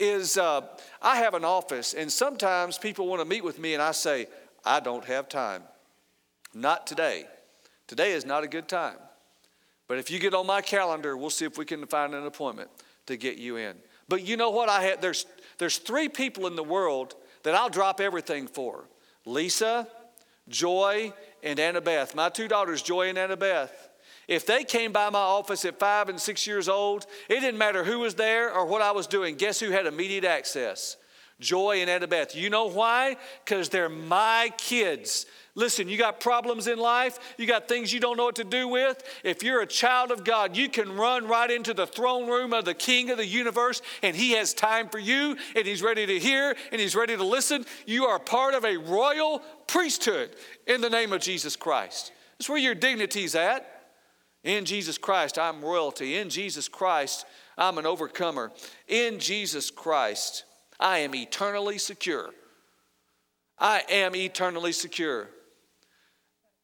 Is 0.00 0.38
uh, 0.38 0.62
I 1.02 1.16
have 1.16 1.34
an 1.34 1.44
office, 1.44 1.94
and 1.94 2.10
sometimes 2.10 2.78
people 2.78 3.06
want 3.06 3.20
to 3.20 3.24
meet 3.24 3.44
with 3.44 3.58
me, 3.58 3.74
and 3.74 3.82
I 3.82 3.92
say, 3.92 4.26
I 4.64 4.80
don't 4.80 5.04
have 5.04 5.28
time. 5.28 5.62
Not 6.54 6.86
today. 6.86 7.26
Today 7.86 8.12
is 8.12 8.24
not 8.24 8.44
a 8.44 8.48
good 8.48 8.68
time. 8.68 8.96
But 9.88 9.98
if 9.98 10.10
you 10.10 10.18
get 10.18 10.34
on 10.34 10.46
my 10.46 10.60
calendar, 10.60 11.16
we'll 11.16 11.30
see 11.30 11.44
if 11.44 11.58
we 11.58 11.64
can 11.64 11.86
find 11.86 12.14
an 12.14 12.24
appointment 12.24 12.70
to 13.06 13.16
get 13.16 13.38
you 13.38 13.56
in. 13.56 13.76
But 14.08 14.24
you 14.26 14.36
know 14.36 14.50
what? 14.50 14.68
I 14.68 14.82
had 14.82 15.02
there's 15.02 15.26
there's 15.58 15.78
three 15.78 16.08
people 16.08 16.46
in 16.46 16.56
the 16.56 16.64
world 16.64 17.14
that 17.42 17.54
I'll 17.54 17.68
drop 17.68 18.00
everything 18.00 18.46
for: 18.46 18.84
Lisa, 19.24 19.88
Joy, 20.48 21.12
and 21.42 21.58
Annabeth. 21.58 22.14
My 22.14 22.28
two 22.28 22.48
daughters, 22.48 22.82
Joy 22.82 23.08
and 23.08 23.18
Annabeth. 23.18 23.70
If 24.30 24.46
they 24.46 24.62
came 24.62 24.92
by 24.92 25.10
my 25.10 25.18
office 25.18 25.64
at 25.64 25.80
five 25.80 26.08
and 26.08 26.20
six 26.20 26.46
years 26.46 26.68
old, 26.68 27.04
it 27.28 27.40
didn't 27.40 27.58
matter 27.58 27.82
who 27.82 27.98
was 27.98 28.14
there 28.14 28.54
or 28.54 28.64
what 28.64 28.80
I 28.80 28.92
was 28.92 29.08
doing. 29.08 29.34
Guess 29.34 29.58
who 29.58 29.72
had 29.72 29.86
immediate 29.86 30.24
access? 30.24 30.96
Joy 31.40 31.82
and 31.82 31.90
Annabeth. 31.90 32.36
You 32.36 32.48
know 32.48 32.66
why? 32.66 33.16
Because 33.44 33.70
they're 33.70 33.88
my 33.88 34.52
kids. 34.56 35.26
Listen, 35.56 35.88
you 35.88 35.98
got 35.98 36.20
problems 36.20 36.68
in 36.68 36.78
life, 36.78 37.18
you 37.38 37.46
got 37.48 37.66
things 37.66 37.92
you 37.92 37.98
don't 37.98 38.16
know 38.16 38.26
what 38.26 38.36
to 38.36 38.44
do 38.44 38.68
with. 38.68 39.02
If 39.24 39.42
you're 39.42 39.62
a 39.62 39.66
child 39.66 40.12
of 40.12 40.22
God, 40.22 40.56
you 40.56 40.68
can 40.68 40.94
run 40.94 41.26
right 41.26 41.50
into 41.50 41.74
the 41.74 41.88
throne 41.88 42.28
room 42.28 42.52
of 42.52 42.64
the 42.64 42.74
King 42.74 43.10
of 43.10 43.16
the 43.16 43.26
universe, 43.26 43.82
and 44.00 44.14
He 44.14 44.30
has 44.32 44.54
time 44.54 44.88
for 44.88 45.00
you, 45.00 45.36
and 45.56 45.66
He's 45.66 45.82
ready 45.82 46.06
to 46.06 46.20
hear, 46.20 46.54
and 46.70 46.80
He's 46.80 46.94
ready 46.94 47.16
to 47.16 47.24
listen. 47.24 47.66
You 47.84 48.04
are 48.04 48.20
part 48.20 48.54
of 48.54 48.64
a 48.64 48.76
royal 48.76 49.42
priesthood 49.66 50.36
in 50.68 50.82
the 50.82 50.90
name 50.90 51.12
of 51.12 51.20
Jesus 51.20 51.56
Christ. 51.56 52.12
That's 52.38 52.48
where 52.48 52.58
your 52.58 52.76
dignity's 52.76 53.34
at. 53.34 53.79
In 54.42 54.64
Jesus 54.64 54.96
Christ, 54.98 55.38
I'm 55.38 55.62
royalty. 55.62 56.16
In 56.16 56.30
Jesus 56.30 56.68
Christ, 56.68 57.26
I'm 57.58 57.78
an 57.78 57.86
overcomer. 57.86 58.52
In 58.88 59.18
Jesus 59.18 59.70
Christ, 59.70 60.44
I 60.78 60.98
am 60.98 61.14
eternally 61.14 61.78
secure. 61.78 62.30
I 63.58 63.82
am 63.90 64.16
eternally 64.16 64.72
secure. 64.72 65.28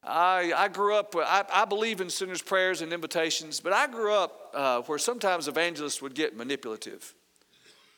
I, 0.03 0.53
I 0.55 0.67
grew 0.69 0.95
up, 0.95 1.13
I, 1.15 1.43
I 1.51 1.65
believe 1.65 2.01
in 2.01 2.09
sinners' 2.09 2.41
prayers 2.41 2.81
and 2.81 2.93
invitations, 2.93 3.59
but 3.59 3.73
I 3.73 3.87
grew 3.87 4.13
up 4.13 4.51
uh, 4.53 4.81
where 4.83 4.97
sometimes 4.97 5.47
evangelists 5.47 6.01
would 6.01 6.15
get 6.15 6.35
manipulative. 6.35 7.13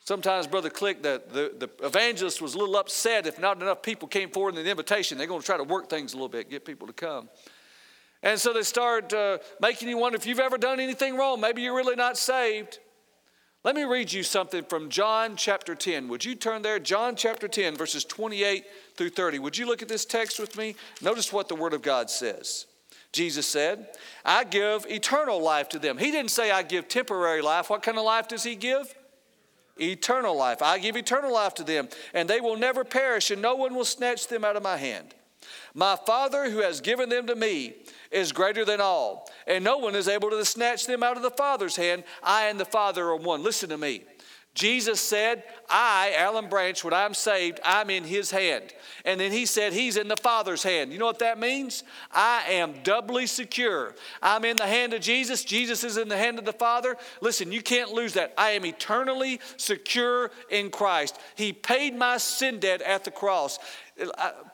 Sometimes, 0.03 0.47
Brother 0.47 0.71
Click, 0.71 1.03
the, 1.03 1.21
the, 1.31 1.67
the, 1.67 1.85
evangelist 1.85 2.41
was 2.41 2.55
a 2.55 2.57
little 2.57 2.77
upset 2.77 3.27
if 3.27 3.37
not 3.39 3.61
enough 3.61 3.83
people 3.83 4.07
came 4.07 4.31
forward 4.31 4.57
in 4.57 4.63
the 4.63 4.69
invitation. 4.71 5.19
They're 5.19 5.27
going 5.27 5.41
to 5.41 5.45
try 5.45 5.57
to 5.57 5.63
work 5.63 5.87
things 5.87 6.13
a 6.13 6.15
little 6.15 6.29
bit, 6.29 6.49
get 6.49 6.65
people 6.65 6.87
to 6.87 6.93
come. 6.93 7.29
And 8.21 8.39
so 8.39 8.51
they 8.51 8.63
start 8.63 9.13
uh, 9.13 9.37
making 9.61 9.87
you 9.87 9.97
wonder 9.97 10.17
if 10.17 10.25
you've 10.25 10.39
ever 10.39 10.57
done 10.57 10.79
anything 10.79 11.15
wrong. 11.15 11.39
Maybe 11.39 11.61
you're 11.61 11.75
really 11.75 11.95
not 11.95 12.17
saved. 12.17 12.79
Let 13.63 13.75
me 13.75 13.83
read 13.83 14.11
you 14.11 14.23
something 14.23 14.63
from 14.63 14.89
John 14.89 15.35
chapter 15.35 15.75
10. 15.75 16.07
Would 16.07 16.23
you 16.23 16.35
turn 16.35 16.61
there? 16.61 16.79
John 16.79 17.15
chapter 17.15 17.47
10, 17.47 17.75
verses 17.75 18.05
28 18.05 18.65
through 18.95 19.09
30. 19.09 19.39
Would 19.39 19.57
you 19.57 19.65
look 19.65 19.81
at 19.81 19.89
this 19.89 20.05
text 20.05 20.39
with 20.39 20.57
me? 20.57 20.75
Notice 21.01 21.33
what 21.33 21.49
the 21.49 21.55
Word 21.55 21.73
of 21.73 21.81
God 21.81 22.09
says. 22.09 22.67
Jesus 23.11 23.47
said, 23.47 23.87
I 24.23 24.43
give 24.43 24.85
eternal 24.87 25.41
life 25.41 25.67
to 25.69 25.79
them. 25.79 25.97
He 25.97 26.11
didn't 26.11 26.31
say, 26.31 26.51
I 26.51 26.63
give 26.63 26.87
temporary 26.87 27.41
life. 27.41 27.69
What 27.69 27.83
kind 27.83 27.97
of 27.97 28.05
life 28.05 28.27
does 28.27 28.43
He 28.43 28.55
give? 28.55 28.93
Eternal 29.79 30.37
life. 30.37 30.61
I 30.61 30.77
give 30.77 30.95
eternal 30.95 31.33
life 31.33 31.55
to 31.55 31.63
them, 31.63 31.89
and 32.13 32.29
they 32.29 32.39
will 32.39 32.57
never 32.57 32.83
perish, 32.83 33.31
and 33.31 33.41
no 33.41 33.55
one 33.55 33.75
will 33.75 33.85
snatch 33.85 34.27
them 34.27 34.45
out 34.45 34.55
of 34.55 34.63
my 34.63 34.77
hand. 34.77 35.15
My 35.73 35.95
Father, 35.95 36.49
who 36.49 36.59
has 36.59 36.81
given 36.81 37.09
them 37.09 37.27
to 37.27 37.35
me, 37.35 37.73
is 38.11 38.31
greater 38.31 38.65
than 38.65 38.81
all, 38.81 39.29
and 39.47 39.63
no 39.63 39.77
one 39.77 39.95
is 39.95 40.07
able 40.07 40.29
to 40.31 40.43
snatch 40.45 40.85
them 40.87 41.03
out 41.03 41.17
of 41.17 41.23
the 41.23 41.31
Father's 41.31 41.75
hand. 41.75 42.03
I 42.23 42.47
and 42.47 42.59
the 42.59 42.65
Father 42.65 43.07
are 43.07 43.15
one. 43.15 43.43
Listen 43.43 43.69
to 43.69 43.77
me. 43.77 44.03
Jesus 44.55 44.99
said, 44.99 45.43
I, 45.69 46.13
Alan 46.17 46.49
Branch, 46.49 46.83
when 46.83 46.93
I'm 46.93 47.13
saved, 47.13 47.59
I'm 47.63 47.89
in 47.89 48.03
his 48.03 48.31
hand. 48.31 48.73
And 49.05 49.19
then 49.19 49.31
he 49.31 49.45
said, 49.45 49.71
He's 49.71 49.95
in 49.95 50.07
the 50.07 50.17
Father's 50.17 50.63
hand. 50.63 50.91
You 50.91 50.97
know 50.97 51.05
what 51.05 51.19
that 51.19 51.39
means? 51.39 51.83
I 52.11 52.43
am 52.49 52.73
doubly 52.83 53.27
secure. 53.27 53.95
I'm 54.21 54.43
in 54.43 54.57
the 54.57 54.67
hand 54.67 54.93
of 54.93 55.01
Jesus. 55.01 55.45
Jesus 55.45 55.83
is 55.83 55.97
in 55.97 56.09
the 56.09 56.17
hand 56.17 56.39
of 56.39 56.45
the 56.45 56.51
Father. 56.51 56.97
Listen, 57.21 57.51
you 57.51 57.61
can't 57.61 57.91
lose 57.91 58.13
that. 58.15 58.33
I 58.37 58.51
am 58.51 58.65
eternally 58.65 59.39
secure 59.55 60.31
in 60.49 60.71
Christ. 60.71 61.17
He 61.35 61.53
paid 61.53 61.95
my 61.95 62.17
sin 62.17 62.59
debt 62.59 62.81
at 62.81 63.05
the 63.05 63.11
cross 63.11 63.59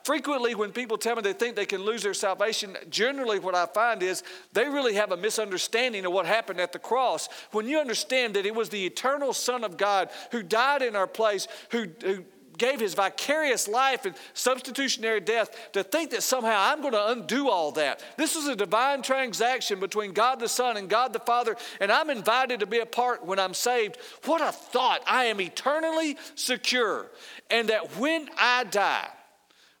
frequently, 0.04 0.54
when 0.54 0.72
people 0.72 0.98
tell 0.98 1.16
me 1.16 1.22
they 1.22 1.32
think 1.32 1.56
they 1.56 1.66
can 1.66 1.82
lose 1.82 2.02
their 2.02 2.14
salvation, 2.14 2.76
generally 2.90 3.38
what 3.38 3.54
I 3.54 3.66
find 3.66 4.02
is 4.02 4.22
they 4.52 4.68
really 4.68 4.94
have 4.94 5.12
a 5.12 5.16
misunderstanding 5.16 6.04
of 6.06 6.12
what 6.12 6.26
happened 6.26 6.60
at 6.60 6.72
the 6.72 6.78
cross. 6.78 7.28
When 7.52 7.68
you 7.68 7.78
understand 7.78 8.34
that 8.34 8.46
it 8.46 8.54
was 8.54 8.68
the 8.68 8.84
eternal 8.84 9.32
Son 9.32 9.64
of 9.64 9.76
God 9.76 10.10
who 10.32 10.42
died 10.42 10.82
in 10.82 10.96
our 10.96 11.06
place, 11.06 11.48
who, 11.70 11.86
who 12.02 12.24
gave 12.58 12.80
his 12.80 12.94
vicarious 12.94 13.68
life 13.68 14.06
and 14.06 14.14
substitutionary 14.34 15.20
death 15.20 15.72
to 15.72 15.82
think 15.82 16.10
that 16.10 16.22
somehow 16.22 16.56
I'm 16.58 16.80
going 16.80 16.94
to 16.94 17.08
undo 17.08 17.48
all 17.48 17.72
that. 17.72 18.02
This 18.16 18.34
was 18.34 18.46
a 18.46 18.56
divine 18.56 19.02
transaction 19.02 19.80
between 19.80 20.12
God 20.12 20.40
the 20.40 20.48
Son 20.48 20.76
and 20.76 20.88
God 20.88 21.12
the 21.12 21.20
Father, 21.20 21.56
and 21.80 21.92
I'm 21.92 22.10
invited 22.10 22.60
to 22.60 22.66
be 22.66 22.78
a 22.78 22.86
part 22.86 23.24
when 23.24 23.38
I'm 23.38 23.54
saved. 23.54 23.98
What 24.24 24.40
a 24.40 24.52
thought! 24.52 25.02
I 25.06 25.24
am 25.24 25.40
eternally 25.40 26.16
secure, 26.34 27.10
and 27.50 27.68
that 27.68 27.96
when 27.98 28.28
I 28.38 28.64
die, 28.64 29.08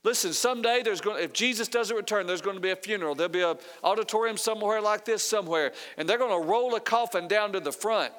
Listen, 0.06 0.32
someday 0.32 0.82
there's 0.84 1.00
going 1.00 1.20
if 1.20 1.32
Jesus 1.32 1.66
doesn't 1.66 1.96
return, 1.96 2.28
there's 2.28 2.40
going 2.40 2.54
to 2.54 2.60
be 2.60 2.70
a 2.70 2.76
funeral. 2.76 3.16
There'll 3.16 3.28
be 3.28 3.42
an 3.42 3.56
auditorium 3.82 4.36
somewhere 4.36 4.80
like 4.80 5.04
this 5.04 5.20
somewhere, 5.20 5.72
and 5.96 6.08
they're 6.08 6.16
going 6.16 6.40
to 6.40 6.48
roll 6.48 6.76
a 6.76 6.80
coffin 6.80 7.26
down 7.26 7.52
to 7.54 7.60
the 7.60 7.72
front. 7.72 8.12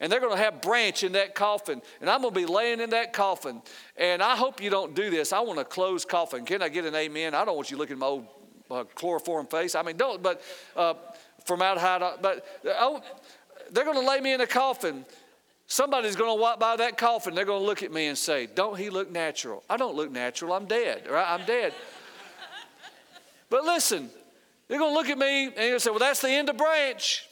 And 0.00 0.12
they're 0.12 0.20
going 0.20 0.36
to 0.36 0.42
have 0.42 0.60
branch 0.60 1.02
in 1.02 1.12
that 1.12 1.34
coffin, 1.34 1.80
and 2.02 2.10
I'm 2.10 2.20
going 2.20 2.34
to 2.34 2.40
be 2.40 2.44
laying 2.44 2.80
in 2.80 2.90
that 2.90 3.14
coffin. 3.14 3.62
And 3.96 4.22
I 4.22 4.36
hope 4.36 4.62
you 4.62 4.68
don't 4.68 4.94
do 4.94 5.08
this. 5.08 5.32
I 5.32 5.40
want 5.40 5.58
a 5.58 5.64
closed 5.64 6.08
coffin. 6.08 6.44
Can 6.44 6.60
I 6.60 6.68
get 6.68 6.84
an 6.84 6.94
amen? 6.94 7.34
I 7.34 7.46
don't 7.46 7.56
want 7.56 7.70
you 7.70 7.78
looking 7.78 7.94
at 7.94 8.00
my 8.00 8.06
old 8.06 8.26
uh, 8.70 8.84
chloroform 8.94 9.46
face. 9.46 9.74
I 9.74 9.80
mean, 9.80 9.96
don't. 9.96 10.22
But 10.22 10.42
uh, 10.76 10.92
formaldehyde. 11.46 12.20
But 12.20 12.44
oh, 12.66 13.00
they're 13.70 13.84
going 13.84 13.98
to 13.98 14.06
lay 14.06 14.20
me 14.20 14.34
in 14.34 14.42
a 14.42 14.46
coffin, 14.46 15.06
Somebody's 15.70 16.16
going 16.16 16.36
to 16.36 16.42
walk 16.42 16.58
by 16.58 16.74
that 16.78 16.98
coffin. 16.98 17.32
They're 17.32 17.44
going 17.44 17.60
to 17.60 17.66
look 17.66 17.84
at 17.84 17.92
me 17.92 18.08
and 18.08 18.18
say, 18.18 18.48
Don't 18.52 18.76
he 18.76 18.90
look 18.90 19.08
natural? 19.08 19.62
I 19.70 19.76
don't 19.76 19.94
look 19.94 20.10
natural. 20.10 20.52
I'm 20.52 20.66
dead, 20.66 21.08
right? 21.08 21.32
I'm 21.32 21.46
dead. 21.46 21.72
but 23.48 23.62
listen, 23.62 24.10
they're 24.66 24.80
going 24.80 24.90
to 24.90 24.98
look 24.98 25.08
at 25.08 25.16
me 25.16 25.44
and 25.44 25.54
they'll 25.54 25.78
say, 25.78 25.90
Well, 25.90 26.00
that's 26.00 26.20
the 26.20 26.28
end 26.28 26.48
of 26.48 26.56
Branch. 26.56 27.24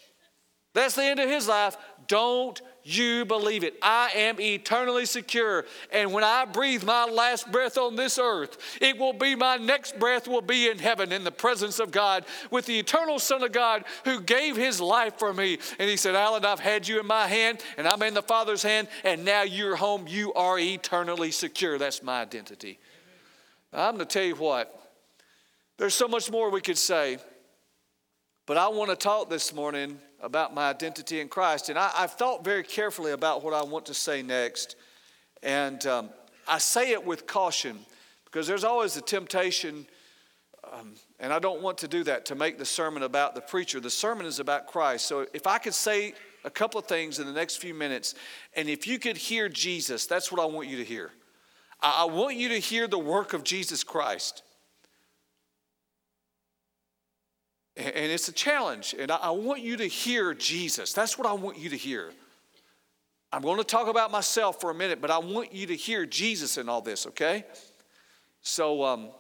That's 0.73 0.95
the 0.95 1.03
end 1.03 1.19
of 1.19 1.29
his 1.29 1.49
life. 1.49 1.77
Don't 2.07 2.63
you 2.89 3.25
believe 3.25 3.65
it. 3.65 3.77
I 3.83 4.11
am 4.15 4.41
eternally 4.41 5.07
secure. 5.07 5.67
And 5.93 6.13
when 6.13 6.25
I 6.25 6.45
breathe 6.45 6.85
my 6.85 7.05
last 7.05 7.51
breath 7.53 7.77
on 7.77 7.97
this 7.97 8.19
earth, 8.19 8.79
it 8.81 8.99
will 8.99 9.13
be 9.13 9.35
my 9.35 9.57
next 9.57 9.99
breath 9.99 10.27
will 10.27 10.41
be 10.41 10.69
in 10.69 10.79
heaven 10.79 11.13
in 11.13 11.25
the 11.25 11.31
presence 11.31 11.79
of 11.79 11.91
God 11.91 12.25
with 12.51 12.67
the 12.67 12.79
eternal 12.79 13.19
Son 13.19 13.43
of 13.43 13.53
God 13.53 13.85
who 14.05 14.21
gave 14.21 14.57
his 14.57 14.81
life 14.81 15.19
for 15.19 15.35
me. 15.35 15.59
And 15.79 15.91
he 15.91 15.97
said, 15.97 16.15
Alan, 16.15 16.45
I've 16.45 16.61
had 16.61 16.89
you 16.89 16.99
in 17.01 17.07
my 17.07 17.27
hand 17.27 17.63
and 17.77 17.87
I'm 17.87 18.03
in 18.03 18.15
the 18.15 18.23
Father's 18.23 18.63
hand, 18.63 18.89
and 19.05 19.25
now 19.25 19.43
you're 19.43 19.77
home. 19.77 20.07
You 20.09 20.33
are 20.35 20.59
eternally 20.59 21.31
secure. 21.31 21.79
That's 21.79 22.03
my 22.03 22.23
identity. 22.23 22.79
I'm 23.73 23.97
going 23.97 24.07
to 24.07 24.13
tell 24.13 24.25
you 24.25 24.37
what, 24.37 24.75
there's 25.77 25.95
so 25.95 26.09
much 26.09 26.31
more 26.31 26.51
we 26.51 26.61
could 26.61 26.79
say, 26.79 27.19
but 28.47 28.57
I 28.57 28.69
want 28.69 28.91
to 28.91 28.97
talk 28.97 29.29
this 29.29 29.55
morning 29.55 29.99
about 30.21 30.55
my 30.55 30.69
identity 30.69 31.21
in 31.21 31.29
Christ. 31.29 31.69
And 31.69 31.79
I, 31.79 31.89
have 31.91 32.13
thought 32.13 32.45
very 32.45 32.63
carefully 32.63 33.13
about 33.13 33.45
what 33.45 33.55
I 33.55 33.63
want 33.63 33.87
to 33.87 33.95
say 33.95 34.23
next. 34.23 34.77
And 35.43 35.85
um, 35.87 36.11
I 36.47 36.59
say 36.59 36.93
it 36.93 37.05
with 37.05 37.27
caution 37.27 37.79
because 38.25 38.47
there's 38.47 38.65
always 38.65 38.97
a 38.97 39.01
temptation, 39.01 39.87
um, 40.73 40.95
and 41.21 41.33
I 41.33 41.39
don't 41.39 41.63
want 41.63 41.79
to 41.79 41.89
do 41.89 42.05
that, 42.05 42.27
to 42.27 42.35
make 42.35 42.59
the 42.59 42.65
sermon 42.65 43.03
about 43.03 43.35
the 43.35 43.41
preacher. 43.41 43.81
The 43.81 43.91
sermon 43.91 44.27
is 44.27 44.41
about 44.41 44.67
Christ. 44.67 45.07
So 45.07 45.27
if 45.33 45.47
I 45.47 45.59
could 45.59 45.75
say 45.75 46.15
a 46.45 46.51
couple 46.51 46.81
of 46.81 46.87
things 46.87 47.19
in 47.19 47.27
the 47.27 47.33
next 47.33 47.57
few 47.57 47.75
minutes, 47.75 48.15
and 48.55 48.69
if 48.69 48.87
you 48.87 48.99
could 48.99 49.17
hear 49.17 49.49
Jesus, 49.49 50.07
that's 50.07 50.33
what 50.33 50.41
I 50.41 50.45
want 50.45 50.69
you 50.69 50.77
to 50.79 50.85
hear. 50.85 51.13
I, 51.81 52.03
I 52.03 52.05
want 52.05 52.37
you 52.37 52.49
to 52.51 52.59
hear 52.59 52.87
the 52.87 52.99
work 52.99 53.33
of 53.33 53.45
Jesus 53.45 53.85
Christ. 53.85 54.43
And 57.79 58.11
it's 58.11 58.29
a 58.29 58.33
challenge. 58.33 58.95
And 58.99 59.13
I 59.13 59.31
want 59.31 59.63
you 59.63 59.77
to 59.77 59.87
hear 59.87 60.35
Jesus. 60.35 60.93
That's 60.93 61.17
what 61.17 61.29
I 61.29 61.33
want 61.33 61.59
you 61.59 61.71
to 61.71 61.77
hear. 61.77 62.11
I'm 63.33 63.43
going 63.43 63.59
to 63.59 63.65
talk 63.65 63.87
about 63.87 64.11
myself 64.11 64.61
for 64.61 64.71
a 64.71 64.75
minute, 64.75 65.01
but 65.01 65.13
I 65.13 65.19
want 65.19 65.53
you 65.53 65.67
to 65.69 65.77
hear 65.77 66.05
Jesus 66.05 66.59
in 66.59 66.69
all 66.69 66.81
this, 66.81 67.07
okay? 67.07 67.45
So, 68.41 68.85
um, 68.85 69.11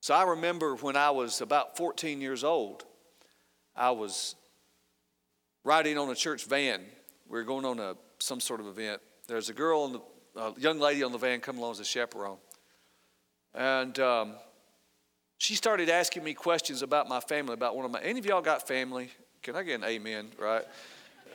so 0.00 0.14
I 0.14 0.22
remember 0.24 0.76
when 0.76 0.96
I 0.96 1.10
was 1.10 1.40
about 1.40 1.76
14 1.76 2.20
years 2.20 2.44
old, 2.44 2.84
I 3.74 3.90
was 3.90 4.36
riding 5.64 5.98
on 5.98 6.10
a 6.10 6.14
church 6.14 6.44
van. 6.44 6.82
We 7.28 7.38
were 7.38 7.44
going 7.44 7.64
on 7.64 7.80
a, 7.80 7.96
some 8.18 8.38
sort 8.38 8.60
of 8.60 8.66
event. 8.66 9.00
There's 9.26 9.48
a 9.48 9.54
girl, 9.54 9.88
the, 9.88 10.40
a 10.40 10.60
young 10.60 10.78
lady 10.78 11.02
on 11.02 11.10
the 11.10 11.18
van 11.18 11.40
coming 11.40 11.60
along 11.60 11.72
as 11.72 11.80
a 11.80 11.84
chaperone. 11.84 12.36
And 13.54 13.98
um, 13.98 14.34
she 15.38 15.54
started 15.54 15.88
asking 15.88 16.24
me 16.24 16.34
questions 16.34 16.82
about 16.82 17.08
my 17.08 17.20
family, 17.20 17.54
about 17.54 17.76
one 17.76 17.84
of 17.84 17.90
my. 17.90 18.00
Any 18.00 18.18
of 18.18 18.26
y'all 18.26 18.42
got 18.42 18.66
family? 18.66 19.10
Can 19.42 19.56
I 19.56 19.62
get 19.62 19.74
an 19.74 19.84
amen? 19.84 20.28
Right? 20.38 20.64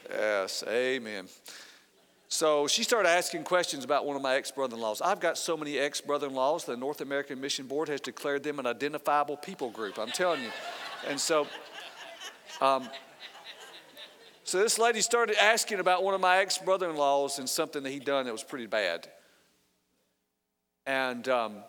Yes, 0.09 0.63
amen. 0.67 1.27
So 2.31 2.67
she 2.67 2.83
started 2.83 3.09
asking 3.09 3.43
questions 3.43 3.83
about 3.83 4.05
one 4.05 4.15
of 4.15 4.21
my 4.21 4.35
ex 4.35 4.51
brother 4.51 4.75
in 4.75 4.81
laws. 4.81 5.01
I've 5.01 5.19
got 5.19 5.37
so 5.37 5.57
many 5.57 5.79
ex 5.79 5.99
brother 5.99 6.27
in 6.27 6.33
laws, 6.33 6.63
the 6.63 6.77
North 6.77 7.01
American 7.01 7.41
Mission 7.41 7.65
Board 7.65 7.89
has 7.89 7.99
declared 7.99 8.43
them 8.43 8.59
an 8.59 8.67
identifiable 8.67 9.35
people 9.35 9.71
group. 9.71 9.97
I'm 9.97 10.11
telling 10.11 10.43
you. 10.43 10.51
And 11.07 11.19
so, 11.19 11.47
um, 12.61 12.87
so 14.43 14.59
this 14.59 14.77
lady 14.77 15.01
started 15.01 15.41
asking 15.41 15.79
about 15.79 16.03
one 16.03 16.13
of 16.13 16.21
my 16.21 16.37
ex 16.37 16.59
brother 16.59 16.89
in 16.89 16.95
laws 16.95 17.39
and 17.39 17.49
something 17.49 17.81
that 17.81 17.89
he'd 17.89 18.05
done 18.05 18.25
that 18.25 18.31
was 18.31 18.43
pretty 18.43 18.67
bad. 18.67 19.07
And 20.85 21.27
um, 21.29 21.63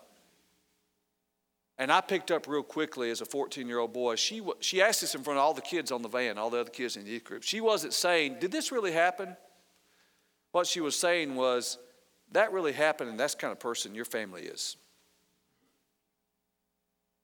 and 1.77 1.91
I 1.91 2.01
picked 2.01 2.31
up 2.31 2.47
real 2.47 2.63
quickly 2.63 3.09
as 3.09 3.21
a 3.21 3.25
14 3.25 3.67
year 3.67 3.79
old 3.79 3.93
boy. 3.93 4.15
She, 4.15 4.41
she 4.59 4.81
asked 4.81 5.01
this 5.01 5.15
in 5.15 5.23
front 5.23 5.39
of 5.39 5.43
all 5.43 5.53
the 5.53 5.61
kids 5.61 5.91
on 5.91 6.01
the 6.01 6.09
van, 6.09 6.37
all 6.37 6.49
the 6.49 6.59
other 6.59 6.69
kids 6.69 6.95
in 6.95 7.05
the 7.05 7.11
youth 7.11 7.23
group. 7.23 7.43
She 7.43 7.61
wasn't 7.61 7.93
saying, 7.93 8.37
Did 8.39 8.51
this 8.51 8.71
really 8.71 8.91
happen? 8.91 9.35
What 10.51 10.67
she 10.67 10.81
was 10.81 10.95
saying 10.95 11.35
was, 11.35 11.77
That 12.33 12.51
really 12.51 12.73
happened, 12.73 13.09
and 13.09 13.19
that's 13.19 13.35
kind 13.35 13.51
of 13.51 13.59
person 13.59 13.95
your 13.95 14.05
family 14.05 14.43
is. 14.43 14.77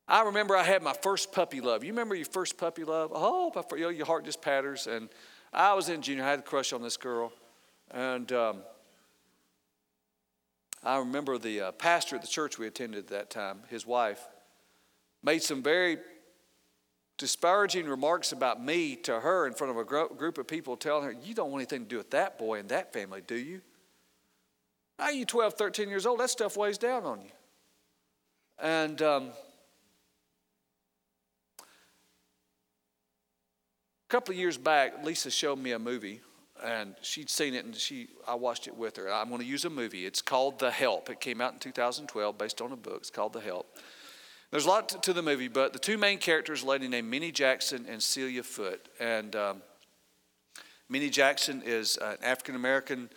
I 0.08 0.24
remember 0.24 0.56
I 0.56 0.64
had 0.64 0.82
my 0.82 0.94
first 0.94 1.34
puppy 1.34 1.60
love. 1.60 1.84
You 1.84 1.92
remember 1.92 2.16
your 2.16 2.26
first 2.26 2.58
puppy 2.58 2.86
love? 2.86 3.12
Oh, 3.14 3.52
your 3.76 4.06
heart 4.06 4.24
just 4.24 4.42
patters. 4.42 4.88
And 4.88 5.10
I 5.52 5.74
was 5.74 5.90
in 5.90 6.02
junior, 6.02 6.24
I 6.24 6.30
had 6.30 6.40
a 6.40 6.44
crush 6.44 6.72
on 6.72 6.82
this 6.82 6.96
girl. 6.96 7.34
And 7.92 8.32
um, 8.32 8.62
I 10.82 11.00
remember 11.00 11.38
the 11.38 11.62
uh, 11.62 11.72
pastor 11.74 12.16
at 12.16 12.22
the 12.22 12.28
church 12.28 12.58
we 12.58 12.68
attended 12.68 13.00
at 13.00 13.08
that 13.10 13.30
time, 13.30 13.60
his 13.70 13.86
wife, 13.86 14.26
made 15.24 15.44
some 15.44 15.64
very 15.64 15.98
disparaging 17.18 17.88
remarks 17.88 18.32
about 18.32 18.64
me 18.64 18.96
to 18.96 19.20
her 19.20 19.48
in 19.48 19.54
front 19.54 19.72
of 19.72 19.78
a 19.78 19.84
group 19.84 20.38
of 20.38 20.48
people 20.48 20.78
telling 20.78 21.04
her, 21.04 21.12
You 21.12 21.34
don't 21.34 21.52
want 21.52 21.62
anything 21.62 21.84
to 21.84 21.90
do 21.90 21.98
with 21.98 22.12
that 22.12 22.38
boy 22.38 22.60
and 22.60 22.70
that 22.70 22.94
family, 22.94 23.22
do 23.26 23.36
you? 23.36 23.62
Now 25.00 25.10
you 25.10 25.26
12, 25.26 25.54
13 25.54 25.90
years 25.90 26.06
old, 26.06 26.20
that 26.20 26.30
stuff 26.30 26.58
weighs 26.58 26.78
down 26.78 27.04
on 27.04 27.22
you. 27.22 27.32
And 28.60 29.02
um, 29.02 29.30
a 31.60 31.64
couple 34.10 34.34
of 34.34 34.40
years 34.40 34.58
back, 34.58 35.06
Lisa 35.06 35.30
showed 35.30 35.60
me 35.60 35.72
a 35.74 35.80
movie 35.80 36.22
and 36.64 36.96
she'd 37.02 37.30
seen 37.30 37.54
it 37.54 37.66
and 37.66 37.76
she 37.76 38.08
I 38.28 38.34
watched 38.34 38.68
it 38.68 38.76
with 38.76 38.98
her. 38.98 39.12
I'm 39.12 39.30
going 39.30 39.42
to 39.42 39.48
use 39.48 39.66
a 39.66 39.70
movie. 39.70 40.06
It's 40.06 40.22
called 40.22 40.58
The 40.60 40.72
Help. 40.72 41.10
It 41.10 41.20
came 41.20 41.42
out 41.42 41.54
in 41.54 41.60
2012 41.60 42.38
based 42.38 42.62
on 42.62 42.72
a 42.72 42.76
book. 42.76 42.98
It's 42.98 43.12
called 43.12 43.34
The 43.34 43.42
Help. 43.42 43.78
There's 44.50 44.66
a 44.66 44.70
lot 44.70 45.04
to, 45.04 45.12
the 45.12 45.22
movie, 45.22 45.50
but 45.50 45.74
the 45.74 45.80
two 45.80 45.98
main 45.98 46.20
characters, 46.20 46.64
a 46.64 46.68
lady 46.68 46.88
named 46.88 47.10
Minny 47.10 47.34
Jackson 47.34 47.86
and 47.90 48.02
Celia 48.02 48.44
Foote. 48.44 48.88
And 48.98 49.36
um, 49.36 49.62
Minny 50.88 51.10
Jackson 51.10 51.62
is 51.66 51.98
an 51.98 52.16
African 52.24 52.56
American 52.56 53.10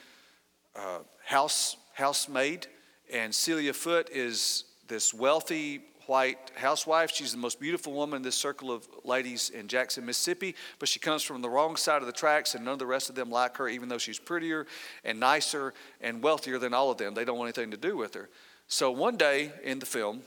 uh, 0.74 0.98
house 1.24 1.76
housemaid, 1.94 2.66
and 3.12 3.32
Celia 3.32 3.72
Foote 3.72 4.10
is 4.10 4.64
this 4.88 5.14
wealthy 5.14 5.82
white 6.06 6.50
housewife. 6.56 7.12
She's 7.14 7.30
the 7.30 7.38
most 7.38 7.60
beautiful 7.60 7.92
woman 7.92 8.16
in 8.16 8.22
this 8.22 8.34
circle 8.34 8.72
of 8.72 8.88
ladies 9.04 9.50
in 9.50 9.68
Jackson, 9.68 10.04
Mississippi, 10.04 10.56
but 10.80 10.88
she 10.88 10.98
comes 10.98 11.22
from 11.22 11.42
the 11.42 11.48
wrong 11.48 11.76
side 11.76 12.00
of 12.00 12.06
the 12.06 12.12
tracks, 12.12 12.56
and 12.56 12.64
none 12.64 12.72
of 12.72 12.78
the 12.80 12.86
rest 12.86 13.08
of 13.08 13.14
them 13.14 13.30
like 13.30 13.56
her, 13.58 13.68
even 13.68 13.88
though 13.88 13.98
she's 13.98 14.18
prettier 14.18 14.66
and 15.04 15.20
nicer 15.20 15.74
and 16.00 16.24
wealthier 16.24 16.58
than 16.58 16.74
all 16.74 16.90
of 16.90 16.98
them. 16.98 17.14
They 17.14 17.24
don't 17.24 17.38
want 17.38 17.56
anything 17.56 17.70
to 17.70 17.76
do 17.76 17.96
with 17.96 18.14
her. 18.14 18.28
So 18.66 18.90
one 18.90 19.16
day 19.16 19.52
in 19.62 19.78
the 19.78 19.86
film, 19.86 20.22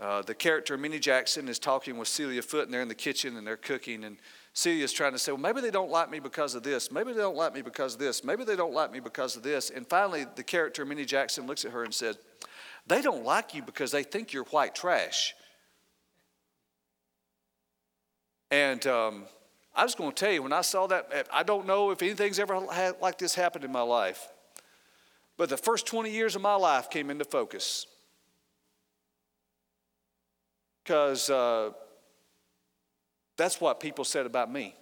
uh, 0.00 0.22
the 0.22 0.34
character 0.34 0.76
Minny 0.76 0.98
Jackson 0.98 1.48
is 1.48 1.58
talking 1.58 1.96
with 1.96 2.08
Celia 2.08 2.42
Foote, 2.42 2.64
and 2.64 2.74
they're 2.74 2.82
in 2.82 2.88
the 2.88 2.94
kitchen 2.94 3.36
and 3.36 3.46
they're 3.46 3.56
cooking. 3.56 4.04
And 4.04 4.16
Celia's 4.52 4.92
trying 4.92 5.12
to 5.12 5.18
say, 5.18 5.30
Well, 5.30 5.40
maybe 5.40 5.60
they 5.60 5.70
don't 5.70 5.90
like 5.90 6.10
me 6.10 6.18
because 6.18 6.54
of 6.56 6.64
this. 6.64 6.90
Maybe 6.90 7.12
they 7.12 7.20
don't 7.20 7.36
like 7.36 7.54
me 7.54 7.62
because 7.62 7.94
of 7.94 8.00
this. 8.00 8.24
Maybe 8.24 8.44
they 8.44 8.56
don't 8.56 8.74
like 8.74 8.92
me 8.92 8.98
because 8.98 9.36
of 9.36 9.44
this. 9.44 9.70
And 9.70 9.86
finally, 9.86 10.26
the 10.34 10.42
character 10.42 10.84
Minny 10.84 11.04
Jackson 11.04 11.46
looks 11.46 11.64
at 11.64 11.70
her 11.70 11.84
and 11.84 11.94
says, 11.94 12.18
They 12.88 13.02
don't 13.02 13.24
like 13.24 13.54
you 13.54 13.62
because 13.62 13.92
they 13.92 14.02
think 14.02 14.32
you're 14.32 14.44
white 14.44 14.74
trash. 14.74 15.34
And 18.50 18.84
um, 18.88 19.24
I 19.76 19.84
was 19.84 19.94
going 19.94 20.10
to 20.10 20.16
tell 20.16 20.32
you, 20.32 20.42
when 20.42 20.52
I 20.52 20.62
saw 20.62 20.88
that, 20.88 21.28
I 21.32 21.44
don't 21.44 21.66
know 21.66 21.92
if 21.92 22.02
anything's 22.02 22.38
ever 22.40 22.58
like 23.00 23.18
this 23.18 23.34
happened 23.36 23.64
in 23.64 23.70
my 23.70 23.82
life. 23.82 24.28
But 25.36 25.48
the 25.48 25.56
first 25.56 25.86
20 25.86 26.10
years 26.10 26.36
of 26.36 26.42
my 26.42 26.54
life 26.54 26.90
came 26.90 27.10
into 27.10 27.24
focus 27.24 27.86
because 30.84 31.30
uh, 31.30 31.70
that's 33.38 33.60
what 33.60 33.80
people 33.80 34.04
said 34.04 34.26
about 34.26 34.52
me. 34.52 34.76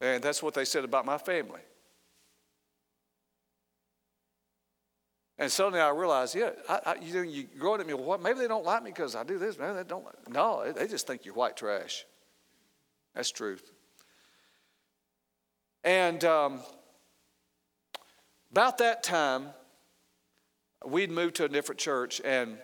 And 0.00 0.22
that's 0.22 0.42
what 0.42 0.54
they 0.54 0.64
said 0.64 0.84
about 0.84 1.04
my 1.04 1.18
family. 1.18 1.60
And 5.38 5.52
suddenly 5.52 5.80
I 5.80 5.90
realized, 5.90 6.34
yeah, 6.34 6.50
I, 6.66 6.80
I, 6.86 6.94
you 7.02 7.12
know, 7.12 7.22
you 7.22 7.44
growing 7.58 7.80
at 7.82 7.86
me, 7.86 7.92
well, 7.92 8.04
what, 8.04 8.22
maybe 8.22 8.38
they 8.38 8.48
don't 8.48 8.64
like 8.64 8.82
me 8.82 8.90
because 8.90 9.14
I 9.14 9.22
do 9.22 9.38
this. 9.38 9.58
Maybe 9.58 9.74
they 9.74 9.84
don't. 9.84 10.04
Like, 10.04 10.30
no, 10.30 10.72
they 10.72 10.88
just 10.88 11.06
think 11.06 11.26
you're 11.26 11.34
white 11.34 11.56
trash. 11.56 12.06
That's 13.14 13.30
truth. 13.30 13.70
And 15.84 16.24
um, 16.24 16.60
about 18.50 18.78
that 18.78 19.02
time, 19.02 19.48
we'd 20.86 21.10
moved 21.10 21.36
to 21.36 21.44
a 21.44 21.48
different 21.48 21.80
church, 21.80 22.20
and 22.24 22.58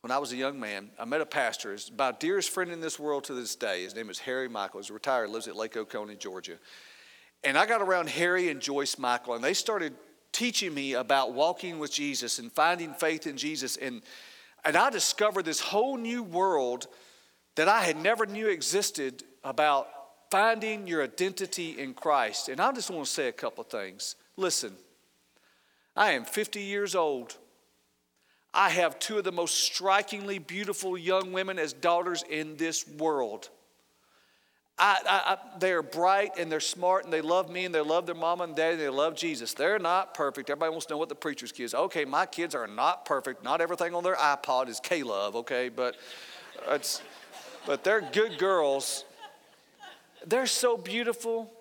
when 0.00 0.10
I 0.12 0.18
was 0.18 0.32
a 0.32 0.36
young 0.36 0.60
man, 0.60 0.90
I 0.98 1.04
met 1.04 1.20
a 1.20 1.26
pastor. 1.26 1.72
He's 1.72 1.90
my 1.96 2.12
dearest 2.12 2.50
friend 2.50 2.70
in 2.70 2.80
this 2.80 2.98
world 2.98 3.24
to 3.24 3.34
this 3.34 3.56
day. 3.56 3.82
His 3.82 3.94
name 3.94 4.10
is 4.10 4.20
Harry 4.20 4.48
Michael. 4.48 4.80
He's 4.80 4.90
retired, 4.90 5.30
lives 5.30 5.48
at 5.48 5.56
Lake 5.56 5.76
Oconee, 5.76 6.14
Georgia. 6.14 6.58
And 7.42 7.58
I 7.58 7.66
got 7.66 7.82
around 7.82 8.08
Harry 8.08 8.48
and 8.48 8.60
Joyce 8.60 8.98
Michael, 8.98 9.34
and 9.34 9.42
they 9.42 9.54
started 9.54 9.94
teaching 10.32 10.72
me 10.72 10.94
about 10.94 11.32
walking 11.32 11.78
with 11.78 11.92
Jesus 11.92 12.38
and 12.38 12.52
finding 12.52 12.94
faith 12.94 13.26
in 13.26 13.36
Jesus. 13.36 13.76
And, 13.76 14.02
and 14.64 14.76
I 14.76 14.90
discovered 14.90 15.44
this 15.44 15.60
whole 15.60 15.96
new 15.96 16.22
world 16.22 16.86
that 17.56 17.68
I 17.68 17.80
had 17.80 17.96
never 17.96 18.24
knew 18.24 18.48
existed 18.48 19.24
about 19.42 19.88
finding 20.30 20.86
your 20.86 21.02
identity 21.02 21.78
in 21.78 21.94
Christ. 21.94 22.48
And 22.48 22.60
I 22.60 22.70
just 22.72 22.90
want 22.90 23.06
to 23.06 23.10
say 23.10 23.28
a 23.28 23.32
couple 23.32 23.62
of 23.62 23.70
things. 23.70 24.14
Listen, 24.36 24.74
I 25.98 26.12
am 26.12 26.24
50 26.24 26.60
years 26.60 26.94
old. 26.94 27.36
I 28.54 28.70
have 28.70 29.00
two 29.00 29.18
of 29.18 29.24
the 29.24 29.32
most 29.32 29.64
strikingly 29.64 30.38
beautiful 30.38 30.96
young 30.96 31.32
women 31.32 31.58
as 31.58 31.72
daughters 31.72 32.22
in 32.30 32.56
this 32.56 32.86
world. 32.86 33.50
I, 34.78 34.98
I, 35.08 35.32
I, 35.32 35.58
they're 35.58 35.82
bright 35.82 36.38
and 36.38 36.52
they're 36.52 36.60
smart 36.60 37.02
and 37.02 37.12
they 37.12 37.20
love 37.20 37.50
me 37.50 37.64
and 37.64 37.74
they 37.74 37.80
love 37.80 38.06
their 38.06 38.14
mama 38.14 38.44
and 38.44 38.54
daddy 38.54 38.74
and 38.74 38.80
they 38.80 38.88
love 38.88 39.16
Jesus. 39.16 39.54
They're 39.54 39.80
not 39.80 40.14
perfect. 40.14 40.48
Everybody 40.50 40.70
wants 40.70 40.86
to 40.86 40.94
know 40.94 40.98
what 40.98 41.08
the 41.08 41.16
preacher's 41.16 41.50
kids. 41.50 41.74
Okay, 41.74 42.04
my 42.04 42.26
kids 42.26 42.54
are 42.54 42.68
not 42.68 43.04
perfect. 43.04 43.42
Not 43.42 43.60
everything 43.60 43.92
on 43.92 44.04
their 44.04 44.14
iPod 44.14 44.68
is 44.68 44.78
K-love. 44.78 45.34
Okay, 45.34 45.68
but 45.68 45.96
it's, 46.68 47.02
but 47.66 47.82
they're 47.82 48.08
good 48.12 48.38
girls. 48.38 49.04
They're 50.24 50.46
so 50.46 50.76
beautiful. 50.76 51.52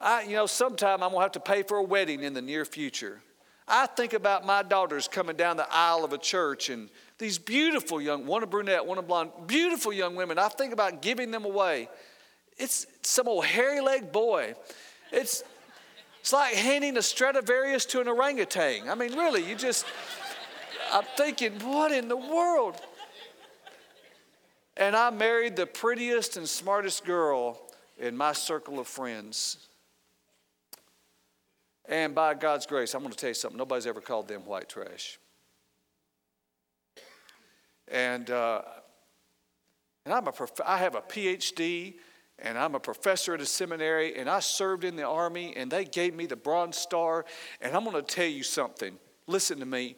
I, 0.00 0.22
you 0.22 0.34
know, 0.34 0.46
sometime 0.46 1.04
I'm 1.04 1.12
gonna 1.12 1.22
have 1.22 1.32
to 1.32 1.40
pay 1.40 1.62
for 1.62 1.76
a 1.76 1.84
wedding 1.84 2.24
in 2.24 2.34
the 2.34 2.42
near 2.42 2.64
future. 2.64 3.20
I 3.66 3.86
think 3.86 4.12
about 4.12 4.44
my 4.44 4.62
daughters 4.62 5.08
coming 5.08 5.36
down 5.36 5.56
the 5.56 5.66
aisle 5.70 6.04
of 6.04 6.12
a 6.12 6.18
church 6.18 6.68
and 6.68 6.90
these 7.18 7.38
beautiful 7.38 8.00
young, 8.00 8.26
one 8.26 8.42
a 8.42 8.46
brunette, 8.46 8.84
one 8.84 8.98
a 8.98 9.02
blonde, 9.02 9.30
beautiful 9.46 9.92
young 9.92 10.16
women. 10.16 10.38
I 10.38 10.48
think 10.48 10.72
about 10.72 11.00
giving 11.00 11.30
them 11.30 11.44
away. 11.44 11.88
It's 12.58 12.86
some 13.02 13.26
old 13.26 13.46
hairy 13.46 13.80
leg 13.80 14.12
boy. 14.12 14.54
It's, 15.10 15.44
it's 16.20 16.32
like 16.32 16.54
handing 16.54 16.96
a 16.98 17.02
Stradivarius 17.02 17.86
to 17.86 18.00
an 18.00 18.08
orangutan. 18.08 18.88
I 18.88 18.94
mean, 18.94 19.14
really, 19.14 19.48
you 19.48 19.54
just, 19.54 19.86
I'm 20.92 21.04
thinking, 21.16 21.52
what 21.60 21.90
in 21.90 22.08
the 22.08 22.16
world? 22.16 22.80
And 24.76 24.94
I 24.94 25.10
married 25.10 25.56
the 25.56 25.66
prettiest 25.66 26.36
and 26.36 26.48
smartest 26.48 27.04
girl 27.04 27.60
in 27.98 28.16
my 28.16 28.32
circle 28.32 28.78
of 28.78 28.88
friends. 28.88 29.68
And 31.86 32.14
by 32.14 32.34
God's 32.34 32.66
grace, 32.66 32.94
I'm 32.94 33.02
going 33.02 33.12
to 33.12 33.18
tell 33.18 33.30
you 33.30 33.34
something. 33.34 33.58
Nobody's 33.58 33.86
ever 33.86 34.00
called 34.00 34.28
them 34.28 34.46
white 34.46 34.68
trash. 34.68 35.18
And, 37.88 38.30
uh, 38.30 38.62
and 40.04 40.14
I'm 40.14 40.26
a 40.26 40.32
prof- 40.32 40.60
I 40.64 40.78
have 40.78 40.94
a 40.94 41.02
PhD, 41.02 41.94
and 42.38 42.56
I'm 42.56 42.74
a 42.74 42.80
professor 42.80 43.34
at 43.34 43.40
a 43.40 43.46
seminary, 43.46 44.16
and 44.16 44.28
I 44.28 44.40
served 44.40 44.84
in 44.84 44.96
the 44.96 45.04
army, 45.04 45.54
and 45.56 45.70
they 45.70 45.84
gave 45.84 46.14
me 46.14 46.26
the 46.26 46.36
Bronze 46.36 46.78
Star. 46.78 47.26
And 47.60 47.76
I'm 47.76 47.84
going 47.84 47.96
to 47.96 48.02
tell 48.02 48.26
you 48.26 48.42
something. 48.42 48.98
Listen 49.26 49.58
to 49.60 49.66
me. 49.66 49.96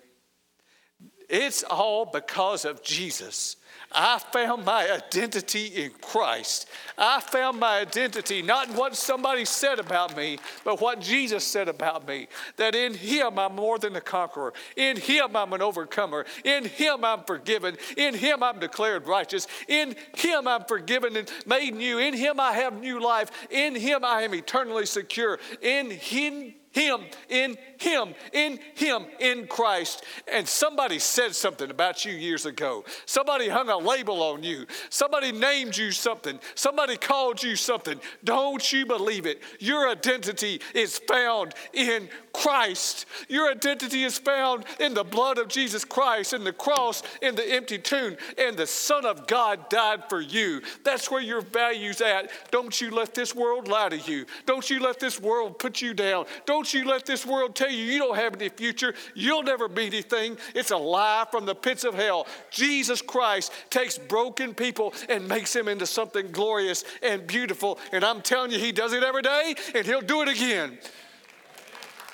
It's 1.29 1.63
all 1.63 2.05
because 2.05 2.65
of 2.65 2.83
Jesus. 2.83 3.57
I 3.93 4.19
found 4.19 4.65
my 4.65 4.91
identity 4.93 5.67
in 5.67 5.91
Christ. 6.01 6.69
I 6.99 7.21
found 7.21 7.61
my 7.61 7.81
identity 7.81 8.43
not 8.43 8.69
in 8.69 8.77
what 8.77 8.97
somebody 8.97 9.45
said 9.45 9.79
about 9.79 10.17
me, 10.17 10.39
but 10.65 10.81
what 10.81 11.01
Jesus 11.01 11.45
said 11.45 11.69
about 11.69 12.07
me. 12.07 12.29
That 12.57 12.75
in 12.75 12.95
Him 12.95 13.39
I'm 13.39 13.55
more 13.55 13.79
than 13.79 13.97
a 13.97 14.01
conqueror. 14.01 14.53
In 14.77 14.97
Him 14.97 15.37
I'm 15.37 15.53
an 15.53 15.63
overcomer. 15.63 16.27
In 16.45 16.65
Him 16.65 17.05
I'm 17.05 17.25
forgiven. 17.25 17.77
In 17.97 18.15
Him 18.15 18.43
I'm 18.43 18.59
declared 18.59 19.07
righteous. 19.07 19.47
In 19.69 19.95
Him 20.17 20.49
I'm 20.49 20.65
forgiven 20.65 21.17
and 21.17 21.31
made 21.47 21.75
new. 21.75 21.99
In 21.99 22.15
Him 22.15 22.41
I 22.41 22.53
have 22.53 22.81
new 22.81 23.01
life. 23.01 23.31
In 23.51 23.75
Him 23.75 24.05
I 24.05 24.23
am 24.23 24.35
eternally 24.35 24.87
secure. 24.87 25.39
In 25.63 25.91
Him 25.91 26.55
him, 26.77 27.01
in 27.31 27.57
Him, 27.79 28.15
in 28.35 28.59
Him, 28.75 29.07
in 29.19 29.47
Christ. 29.47 30.05
And 30.31 30.47
somebody 30.47 30.99
said 30.99 31.35
something 31.35 31.71
about 31.71 32.05
you 32.05 32.13
years 32.13 32.45
ago. 32.45 32.85
Somebody 33.07 33.49
hung 33.49 33.71
a 33.71 33.79
label 33.79 34.23
on 34.23 34.43
you. 34.43 34.67
Somebody 34.91 35.33
named 35.33 35.75
you 35.75 35.91
something. 35.91 36.39
Somebody 36.55 36.99
called 36.99 37.43
you 37.43 37.57
something. 37.57 37.99
Don't 38.25 38.73
you 38.75 38.85
believe 38.85 39.25
it? 39.25 39.41
Your 39.59 39.89
identity 39.89 40.61
is 40.75 40.99
found 40.99 41.55
in 41.73 42.11
Christ. 42.35 43.07
Your 43.29 43.51
identity 43.51 44.05
is 44.05 44.19
found 44.19 44.65
in 44.79 44.93
the 44.93 45.05
blood 45.05 45.39
of 45.39 45.49
Jesus 45.49 45.83
Christ, 45.83 46.35
in 46.35 46.45
the 46.45 46.53
cross, 46.53 47.03
in 47.23 47.35
the 47.35 47.55
empty 47.55 47.79
tomb, 47.79 48.17
and 48.37 48.55
the 48.55 48.67
Son 48.67 49.07
of 49.07 49.27
God 49.27 49.71
died 49.71 50.05
for 50.11 50.21
you. 50.21 50.61
That's 50.85 51.11
where 51.11 51.23
your 51.23 51.41
value's 51.41 52.03
at. 52.03 52.31
Don't 52.51 52.79
you 52.79 52.91
let 52.91 53.15
this 53.15 53.35
world 53.35 53.69
lie 53.69 53.89
to 53.89 53.99
you. 53.99 54.27
Don't 54.45 54.69
you 54.69 54.81
let 54.81 55.01
this 55.01 55.19
world 55.19 55.59
put 55.59 55.81
you 55.81 55.95
down. 55.95 56.27
Don't 56.45 56.66
don't 56.67 56.83
you 56.83 56.89
let 56.89 57.07
this 57.07 57.25
world 57.25 57.55
tell 57.55 57.71
you 57.71 57.85
you 57.85 57.99
don't 57.99 58.17
have 58.17 58.35
any 58.35 58.49
future, 58.49 58.95
you'll 59.15 59.43
never 59.43 59.69
be 59.69 59.87
anything. 59.87 60.37
It's 60.55 60.71
a 60.71 60.77
lie 60.77 61.27
from 61.31 61.47
the 61.47 61.55
pits 61.55 61.85
of 61.85 61.95
hell. 61.95 62.27
Jesus 62.51 63.01
Christ 63.01 63.53
takes 63.71 63.99
broken 63.99 64.55
people 64.55 64.93
and 65.09 65.29
makes 65.29 65.53
them 65.53 65.69
into 65.69 65.87
something 65.87 66.33
glorious 66.33 66.85
and 67.03 67.27
beautiful. 67.27 67.79
And 67.93 68.05
I'm 68.05 68.21
telling 68.21 68.51
you, 68.51 68.59
He 68.59 68.73
does 68.73 68.93
it 68.93 69.03
every 69.03 69.23
day, 69.23 69.55
and 69.75 69.87
He'll 69.87 70.01
do 70.01 70.23
it 70.23 70.29
again. 70.29 70.79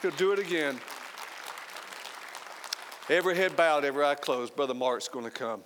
He'll 0.03 0.11
do 0.13 0.33
it 0.33 0.39
again. 0.39 0.79
Every 3.09 3.37
head 3.37 3.57
bowed, 3.57 3.85
every 3.85 4.05
eye 4.05 4.15
closed. 4.15 4.55
Brother 4.55 4.75
Mark's 4.75 5.09
going 5.09 5.25
to 5.25 5.31
come. 5.31 5.63